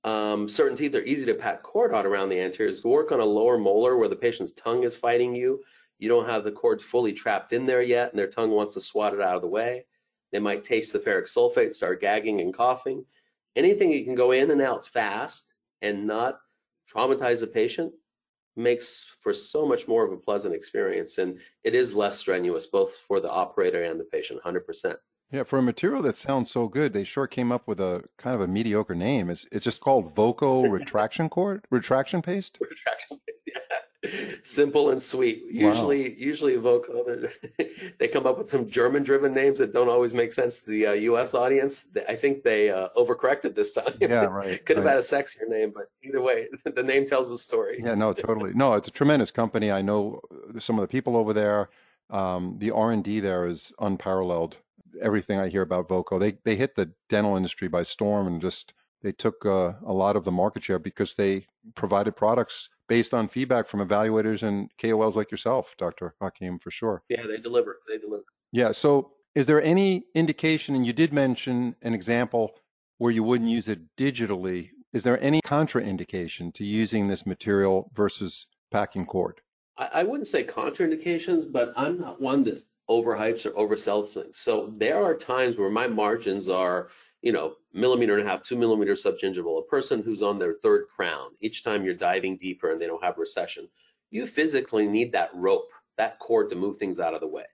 Um, 0.04 0.48
certain 0.50 0.76
teeth 0.76 0.94
are 0.94 1.02
easy 1.02 1.24
to 1.26 1.34
pack 1.34 1.62
cord 1.62 1.94
on 1.94 2.04
around 2.04 2.28
the 2.28 2.38
anteriors. 2.38 2.84
Work 2.84 3.10
on 3.10 3.20
a 3.20 3.24
lower 3.24 3.56
molar 3.56 3.96
where 3.96 4.08
the 4.08 4.16
patient's 4.16 4.52
tongue 4.52 4.84
is 4.84 4.94
fighting 4.94 5.34
you. 5.34 5.62
You 5.98 6.08
don't 6.08 6.28
have 6.28 6.44
the 6.44 6.52
cord 6.52 6.82
fully 6.82 7.14
trapped 7.14 7.52
in 7.52 7.64
there 7.64 7.82
yet, 7.82 8.10
and 8.10 8.18
their 8.18 8.26
tongue 8.26 8.50
wants 8.50 8.74
to 8.74 8.80
swat 8.80 9.14
it 9.14 9.20
out 9.20 9.36
of 9.36 9.42
the 9.42 9.48
way. 9.48 9.86
They 10.32 10.40
might 10.40 10.62
taste 10.62 10.92
the 10.92 10.98
ferric 10.98 11.32
sulfate, 11.32 11.72
start 11.72 12.00
gagging 12.00 12.40
and 12.40 12.52
coughing. 12.52 13.06
Anything 13.56 13.90
you 13.90 14.04
can 14.04 14.14
go 14.14 14.32
in 14.32 14.50
and 14.50 14.60
out 14.60 14.86
fast 14.86 15.54
and 15.80 16.06
not 16.06 16.40
traumatize 16.92 17.40
the 17.40 17.46
patient 17.46 17.92
makes 18.56 19.06
for 19.20 19.32
so 19.32 19.66
much 19.66 19.88
more 19.88 20.04
of 20.04 20.12
a 20.12 20.16
pleasant 20.16 20.54
experience. 20.54 21.18
And 21.18 21.38
it 21.62 21.74
is 21.74 21.94
less 21.94 22.18
strenuous, 22.18 22.66
both 22.66 22.96
for 22.96 23.20
the 23.20 23.30
operator 23.30 23.82
and 23.84 23.98
the 23.98 24.04
patient, 24.04 24.40
100%. 24.44 24.96
Yeah, 25.34 25.42
for 25.42 25.58
a 25.58 25.62
material 25.62 26.00
that 26.02 26.16
sounds 26.16 26.48
so 26.48 26.68
good, 26.68 26.92
they 26.92 27.02
sure 27.02 27.26
came 27.26 27.50
up 27.50 27.66
with 27.66 27.80
a 27.80 28.04
kind 28.18 28.36
of 28.36 28.40
a 28.40 28.46
mediocre 28.46 28.94
name. 28.94 29.30
It's 29.30 29.44
it's 29.50 29.64
just 29.64 29.80
called 29.80 30.14
Voco 30.14 30.62
retraction 30.62 31.28
cord, 31.28 31.64
retraction 31.70 32.22
paste. 32.22 32.56
Retraction 32.60 33.18
paste, 33.26 33.50
yeah. 33.52 34.36
Simple 34.44 34.90
and 34.90 35.02
sweet. 35.02 35.42
Usually, 35.50 36.10
wow. 36.10 36.14
usually 36.16 36.54
Voco, 36.54 37.04
they 37.98 38.06
come 38.06 38.28
up 38.28 38.38
with 38.38 38.48
some 38.48 38.70
German-driven 38.70 39.34
names 39.34 39.58
that 39.58 39.72
don't 39.72 39.88
always 39.88 40.14
make 40.14 40.32
sense 40.32 40.60
to 40.60 40.70
the 40.70 40.86
uh, 40.86 40.92
U.S. 40.92 41.34
audience. 41.34 41.84
I 42.08 42.14
think 42.14 42.44
they 42.44 42.70
uh, 42.70 42.90
overcorrected 42.96 43.56
this 43.56 43.72
time. 43.72 43.92
Yeah, 44.00 44.14
right. 44.26 44.64
Could 44.64 44.76
have 44.76 44.86
right. 44.86 44.92
had 44.92 45.00
a 45.00 45.02
sexier 45.02 45.48
name, 45.48 45.72
but 45.74 45.90
either 46.04 46.22
way, 46.22 46.46
the 46.64 46.82
name 46.84 47.06
tells 47.06 47.28
the 47.28 47.38
story. 47.38 47.80
Yeah, 47.82 47.96
no, 47.96 48.12
totally. 48.12 48.54
No, 48.54 48.74
it's 48.74 48.86
a 48.86 48.92
tremendous 48.92 49.32
company. 49.32 49.72
I 49.72 49.82
know 49.82 50.20
some 50.60 50.78
of 50.78 50.82
the 50.82 50.88
people 50.88 51.16
over 51.16 51.32
there. 51.32 51.70
Um, 52.10 52.56
the 52.58 52.70
R 52.70 52.92
and 52.92 53.02
D 53.02 53.18
there 53.18 53.48
is 53.48 53.72
unparalleled 53.80 54.58
everything 55.00 55.38
I 55.38 55.48
hear 55.48 55.62
about 55.62 55.88
Voco. 55.88 56.18
They 56.18 56.38
they 56.44 56.56
hit 56.56 56.76
the 56.76 56.92
dental 57.08 57.36
industry 57.36 57.68
by 57.68 57.82
storm 57.82 58.26
and 58.26 58.40
just 58.40 58.74
they 59.02 59.12
took 59.12 59.44
uh, 59.44 59.74
a 59.86 59.92
lot 59.92 60.16
of 60.16 60.24
the 60.24 60.32
market 60.32 60.64
share 60.64 60.78
because 60.78 61.14
they 61.14 61.46
provided 61.74 62.16
products 62.16 62.70
based 62.88 63.12
on 63.14 63.28
feedback 63.28 63.68
from 63.68 63.86
evaluators 63.86 64.42
and 64.42 64.70
KOLs 64.78 65.14
like 65.14 65.30
yourself, 65.30 65.74
Dr. 65.78 66.14
Hakim, 66.20 66.58
for 66.58 66.70
sure. 66.70 67.02
Yeah, 67.08 67.26
they 67.26 67.38
deliver. 67.38 67.78
They 67.88 67.98
deliver. 67.98 68.24
Yeah. 68.50 68.72
So, 68.72 69.12
is 69.34 69.46
there 69.46 69.62
any 69.62 70.04
indication? 70.14 70.74
And 70.74 70.86
you 70.86 70.92
did 70.92 71.12
mention 71.12 71.76
an 71.82 71.92
example 71.92 72.52
where 72.98 73.12
you 73.12 73.22
wouldn't 73.22 73.50
use 73.50 73.68
it 73.68 73.80
digitally. 73.96 74.70
Is 74.92 75.02
there 75.02 75.22
any 75.22 75.40
contraindication 75.42 76.54
to 76.54 76.64
using 76.64 77.08
this 77.08 77.26
material 77.26 77.90
versus 77.94 78.46
packing 78.70 79.06
cord? 79.06 79.40
I, 79.76 79.88
I 79.92 80.02
wouldn't 80.04 80.28
say 80.28 80.44
contraindications, 80.44 81.50
but 81.50 81.72
I'm 81.76 82.00
not 82.00 82.20
one 82.20 82.44
that 82.44 82.64
overhypes 82.90 83.46
or 83.46 83.50
oversells 83.52 84.08
things. 84.08 84.38
So 84.38 84.72
there 84.76 85.02
are 85.02 85.14
times 85.14 85.56
where 85.56 85.70
my 85.70 85.86
margins 85.86 86.48
are, 86.48 86.88
you 87.22 87.32
know, 87.32 87.54
millimeter 87.72 88.16
and 88.16 88.26
a 88.26 88.30
half, 88.30 88.42
two 88.42 88.56
millimeters 88.56 89.02
subgingival. 89.02 89.58
A 89.58 89.62
person 89.62 90.02
who's 90.02 90.22
on 90.22 90.38
their 90.38 90.54
third 90.62 90.86
crown, 90.88 91.30
each 91.40 91.64
time 91.64 91.84
you're 91.84 91.94
diving 91.94 92.36
deeper 92.36 92.72
and 92.72 92.80
they 92.80 92.86
don't 92.86 93.02
have 93.02 93.18
recession, 93.18 93.68
you 94.10 94.26
physically 94.26 94.86
need 94.86 95.12
that 95.12 95.30
rope, 95.34 95.68
that 95.96 96.18
cord 96.18 96.50
to 96.50 96.56
move 96.56 96.76
things 96.76 97.00
out 97.00 97.14
of 97.14 97.20
the 97.20 97.28
way. 97.28 97.44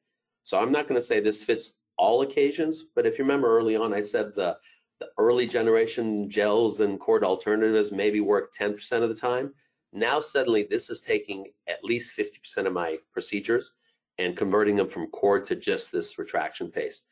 So 0.43 0.59
I'm 0.59 0.73
not 0.73 0.89
going 0.89 1.01
to 1.01 1.07
say 1.07 1.21
this 1.21 1.45
fits 1.45 1.83
all 1.97 2.23
occasions, 2.23 2.85
but 2.95 3.07
if 3.07 3.19
you 3.19 3.25
remember 3.25 3.57
early 3.57 3.77
on, 3.77 3.95
I 3.95 4.01
said 4.01 4.35
the 4.35 4.57
the 5.01 5.09
early 5.17 5.47
generation 5.47 6.29
gels 6.29 6.81
and 6.81 7.01
cord 7.01 7.25
alternatives 7.25 7.91
maybe 7.91 8.21
work 8.21 8.53
10% 8.55 9.03
of 9.03 9.09
the 9.09 9.15
time. 9.15 9.53
Now 9.93 10.21
suddenly 10.21 10.67
this 10.71 10.91
is 10.91 11.01
taking 11.01 11.47
at 11.67 11.83
least 11.83 12.17
50% 12.17 12.67
of 12.67 12.73
my 12.73 12.99
procedures 13.13 13.73
and 14.19 14.37
converting 14.37 14.77
them 14.77 14.89
from 14.89 15.09
cord 15.09 15.47
to 15.47 15.57
just 15.57 15.93
this 15.93 16.19
retraction 16.19 16.71
paste. 16.71 17.07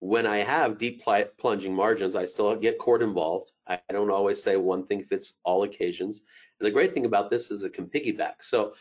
When 0.00 0.26
I 0.26 0.38
have 0.38 0.78
deep 0.78 1.02
plunging 1.38 1.74
margins, 1.74 2.16
I 2.16 2.24
still 2.24 2.54
get 2.56 2.78
cord 2.78 3.02
involved. 3.02 3.52
I 3.66 3.78
don't 3.90 4.10
always 4.10 4.42
say 4.42 4.56
one 4.56 4.86
thing 4.86 5.02
fits 5.02 5.40
all 5.44 5.62
occasions. 5.62 6.22
And 6.60 6.66
the 6.66 6.70
great 6.70 6.92
thing 6.92 7.06
about 7.06 7.30
this 7.30 7.50
is 7.50 7.62
it 7.62 7.72
can 7.72 7.86
piggyback. 7.86 8.34
So 8.42 8.74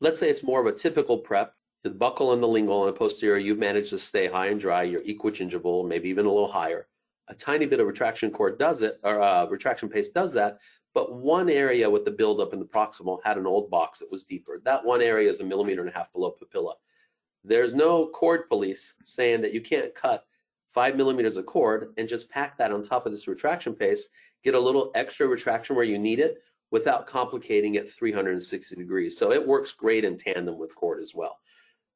let's 0.00 0.18
say 0.18 0.28
it's 0.28 0.42
more 0.42 0.60
of 0.60 0.66
a 0.66 0.76
typical 0.76 1.18
prep. 1.18 1.54
The 1.82 1.90
buccal 1.90 2.32
and 2.32 2.42
the 2.42 2.48
lingual 2.48 2.84
and 2.84 2.94
the 2.94 2.98
posterior, 2.98 3.38
you've 3.38 3.58
managed 3.58 3.90
to 3.90 3.98
stay 3.98 4.26
high 4.26 4.48
and 4.48 4.60
dry. 4.60 4.82
You're 4.82 5.02
equigingival, 5.02 5.86
maybe 5.86 6.08
even 6.08 6.26
a 6.26 6.32
little 6.32 6.50
higher. 6.50 6.88
A 7.28 7.34
tiny 7.34 7.64
bit 7.66 7.80
of 7.80 7.86
retraction 7.86 8.30
cord 8.30 8.58
does 8.58 8.82
it, 8.82 8.98
or 9.02 9.20
uh, 9.20 9.46
retraction 9.46 9.88
paste 9.88 10.12
does 10.12 10.32
that. 10.34 10.58
But 10.94 11.14
one 11.14 11.48
area 11.50 11.88
with 11.88 12.04
the 12.04 12.10
buildup 12.10 12.52
in 12.52 12.58
the 12.58 12.64
proximal 12.64 13.20
had 13.22 13.36
an 13.36 13.46
old 13.46 13.70
box 13.70 13.98
that 13.98 14.10
was 14.10 14.24
deeper. 14.24 14.60
That 14.64 14.84
one 14.84 15.02
area 15.02 15.28
is 15.28 15.40
a 15.40 15.44
millimeter 15.44 15.80
and 15.82 15.90
a 15.90 15.92
half 15.92 16.12
below 16.12 16.34
papilla. 16.34 16.74
There's 17.46 17.74
no 17.76 18.08
cord 18.08 18.48
police 18.48 18.94
saying 19.04 19.40
that 19.42 19.54
you 19.54 19.60
can't 19.60 19.94
cut 19.94 20.24
five 20.66 20.96
millimeters 20.96 21.36
of 21.36 21.46
cord 21.46 21.94
and 21.96 22.08
just 22.08 22.28
pack 22.28 22.58
that 22.58 22.72
on 22.72 22.82
top 22.82 23.06
of 23.06 23.12
this 23.12 23.28
retraction 23.28 23.72
paste, 23.72 24.08
get 24.42 24.54
a 24.54 24.60
little 24.60 24.90
extra 24.96 25.28
retraction 25.28 25.76
where 25.76 25.84
you 25.84 25.96
need 25.96 26.18
it 26.18 26.38
without 26.72 27.06
complicating 27.06 27.76
it 27.76 27.90
360 27.90 28.74
degrees. 28.74 29.16
So 29.16 29.30
it 29.30 29.46
works 29.46 29.70
great 29.72 30.04
in 30.04 30.18
tandem 30.18 30.58
with 30.58 30.74
cord 30.74 31.00
as 31.00 31.12
well. 31.14 31.38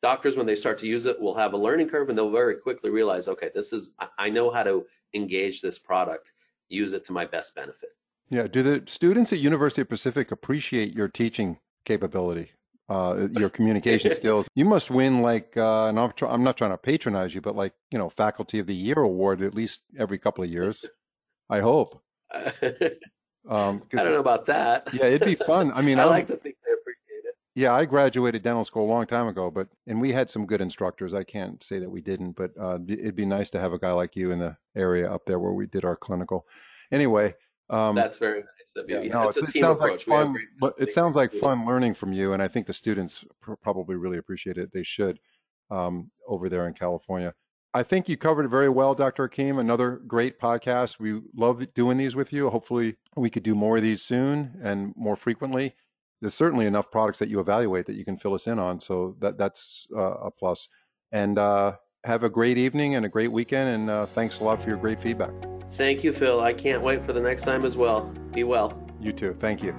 Doctors, 0.03 0.37
when 0.37 0.47
they 0.47 0.57
start 0.57 0.79
to 0.79 0.87
use 0.87 1.07
it, 1.07 1.21
will 1.21 1.35
have 1.35 1.53
a 1.53 1.59
learning 1.59 1.89
curve 1.89 2.09
and 2.09 2.17
they'll 2.17 2.31
very 2.31 2.55
quickly 2.55 2.89
realize, 2.91 3.27
okay, 3.27 3.51
this 3.53 3.73
is, 3.73 3.91
I 4.19 4.31
know 4.31 4.51
how 4.51 4.63
to 4.63 4.87
engage 5.15 5.61
this 5.61 5.79
product, 5.79 6.33
use 6.69 6.93
it 6.93 7.03
to 7.05 7.13
my 7.13 7.27
best 7.27 7.57
benefit. 7.57 7.91
Yeah. 8.31 8.47
Do 8.47 8.63
the 8.63 8.85
students 8.87 9.33
at 9.33 9.41
University 9.41 9.83
of 9.83 9.89
Pacific 9.89 10.31
appreciate 10.31 10.95
your 10.95 11.09
teaching 11.09 11.59
capability? 11.85 12.53
Uh, 12.91 13.29
your 13.33 13.49
communication 13.49 14.11
skills. 14.11 14.49
You 14.55 14.65
must 14.65 14.91
win 14.91 15.23
like, 15.23 15.57
uh, 15.57 15.87
and 15.87 15.99
I'm, 15.99 16.13
tr- 16.13 16.27
I'm 16.27 16.43
not 16.43 16.57
trying 16.57 16.73
to 16.73 16.79
patronize 16.79 17.35
you, 17.35 17.41
but 17.41 17.55
like, 17.57 17.73
you 17.91 17.99
know, 17.99 18.11
Faculty 18.11 18.59
of 18.59 18.67
the 18.67 18.75
Year 18.75 18.99
award 18.99 19.41
at 19.43 19.55
least 19.55 19.81
every 19.97 20.19
couple 20.19 20.45
of 20.45 20.51
years. 20.51 20.85
I 21.49 21.61
hope. 21.61 22.03
Um, 23.49 23.83
I 23.95 24.05
don't 24.05 24.13
know 24.13 24.21
about 24.21 24.47
that. 24.47 24.89
yeah, 24.93 25.07
it'd 25.07 25.25
be 25.25 25.35
fun. 25.35 25.73
I 25.73 25.81
mean, 25.81 25.99
I 25.99 26.05
I'm, 26.05 26.11
like 26.11 26.27
to 26.27 26.37
think 26.37 26.57
they 26.65 26.73
appreciate 26.73 27.25
it. 27.27 27.35
Yeah, 27.55 27.75
I 27.75 27.87
graduated 27.87 28.43
dental 28.43 28.65
school 28.65 28.85
a 28.85 28.93
long 28.93 29.07
time 29.07 29.29
ago, 29.29 29.51
but 29.51 29.69
and 29.87 30.01
we 30.01 30.13
had 30.13 30.29
some 30.29 30.47
good 30.47 30.61
instructors. 30.61 31.15
I 31.15 31.25
can't 31.25 31.63
say 31.63 31.79
that 31.79 31.91
we 31.91 32.03
didn't, 32.03 32.33
but 32.33 32.51
uh, 32.61 32.79
it'd 32.87 33.17
be 33.17 33.25
nice 33.25 33.51
to 33.51 33.61
have 33.61 33.73
a 33.73 33.79
guy 33.79 33.93
like 33.93 34.15
you 34.15 34.31
in 34.31 34.39
the 34.41 34.57
area 34.77 35.11
up 35.11 35.23
there 35.27 35.39
where 35.39 35.53
we 35.53 35.67
did 35.67 35.85
our 35.85 35.97
clinical. 35.97 36.47
Anyway, 36.93 37.35
um, 37.71 37.95
that's 37.95 38.19
very 38.19 38.41
nice. 38.41 38.60
Yeah, 38.89 39.03
no, 39.03 39.29
it 39.29 39.33
sounds 39.33 39.81
like 39.81 40.01
fun. 40.01 40.37
But 40.59 40.75
it 40.79 40.93
sounds 40.93 41.17
like 41.17 41.33
fun 41.33 41.67
learning 41.67 41.95
from 41.95 42.13
you, 42.13 42.33
and 42.33 42.43
I 42.43 42.49
think 42.49 42.67
the 42.67 42.73
students 42.73 43.25
pr- 43.41 43.55
probably 43.55 43.97
really 43.97 44.19
appreciate 44.19 44.59
it. 44.59 44.73
They 44.73 44.83
should 44.83 45.19
um, 45.71 46.11
over 46.27 46.49
there 46.49 46.67
in 46.67 46.75
California. 46.75 47.35
I 47.73 47.85
think 47.85 48.09
you 48.09 48.17
covered 48.17 48.47
it 48.47 48.49
very 48.49 48.69
well, 48.69 48.95
Dr. 48.95 49.25
Hakim. 49.25 49.59
Another 49.59 50.01
great 50.07 50.41
podcast. 50.41 50.99
We 50.99 51.21
love 51.37 51.65
doing 51.75 51.97
these 51.97 52.17
with 52.17 52.33
you. 52.33 52.51
Hopefully, 52.51 52.97
we 53.17 53.31
could 53.31 53.45
do 53.45 53.55
more 53.55 53.77
of 53.77 53.83
these 53.83 54.03
soon 54.03 54.59
and 54.63 54.93
more 54.97 55.15
frequently. 55.15 55.77
There's 56.21 56.35
certainly 56.35 56.67
enough 56.67 56.91
products 56.91 57.21
that 57.21 57.29
you 57.29 57.39
evaluate 57.39 57.87
that 57.87 57.95
you 57.95 58.05
can 58.05 58.17
fill 58.17 58.35
us 58.35 58.47
in 58.47 58.59
on, 58.59 58.81
so 58.81 59.17
that 59.21 59.39
that's 59.39 59.87
uh, 59.97 60.15
a 60.15 60.31
plus. 60.31 60.69
And 61.13 61.39
uh, 61.39 61.77
have 62.05 62.25
a 62.25 62.31
great 62.31 62.59
evening 62.59 62.95
and 62.95 63.05
a 63.05 63.09
great 63.09 63.33
weekend. 63.33 63.69
And 63.69 63.91
uh, 63.91 64.07
thanks 64.07 64.41
a 64.41 64.45
lot 64.45 64.63
for 64.63 64.69
your 64.69 64.79
great 64.79 65.01
feedback. 65.01 65.33
Thank 65.75 66.03
you, 66.05 66.13
Phil. 66.13 66.41
I 66.41 66.53
can't 66.53 66.83
wait 66.83 67.05
for 67.05 67.13
the 67.13 67.21
next 67.21 67.43
time 67.43 67.65
as 67.65 67.77
well. 67.77 68.03
Be 68.33 68.45
well. 68.45 68.77
You 69.01 69.13
too. 69.13 69.37
Thank 69.39 69.63
you. 69.63 69.75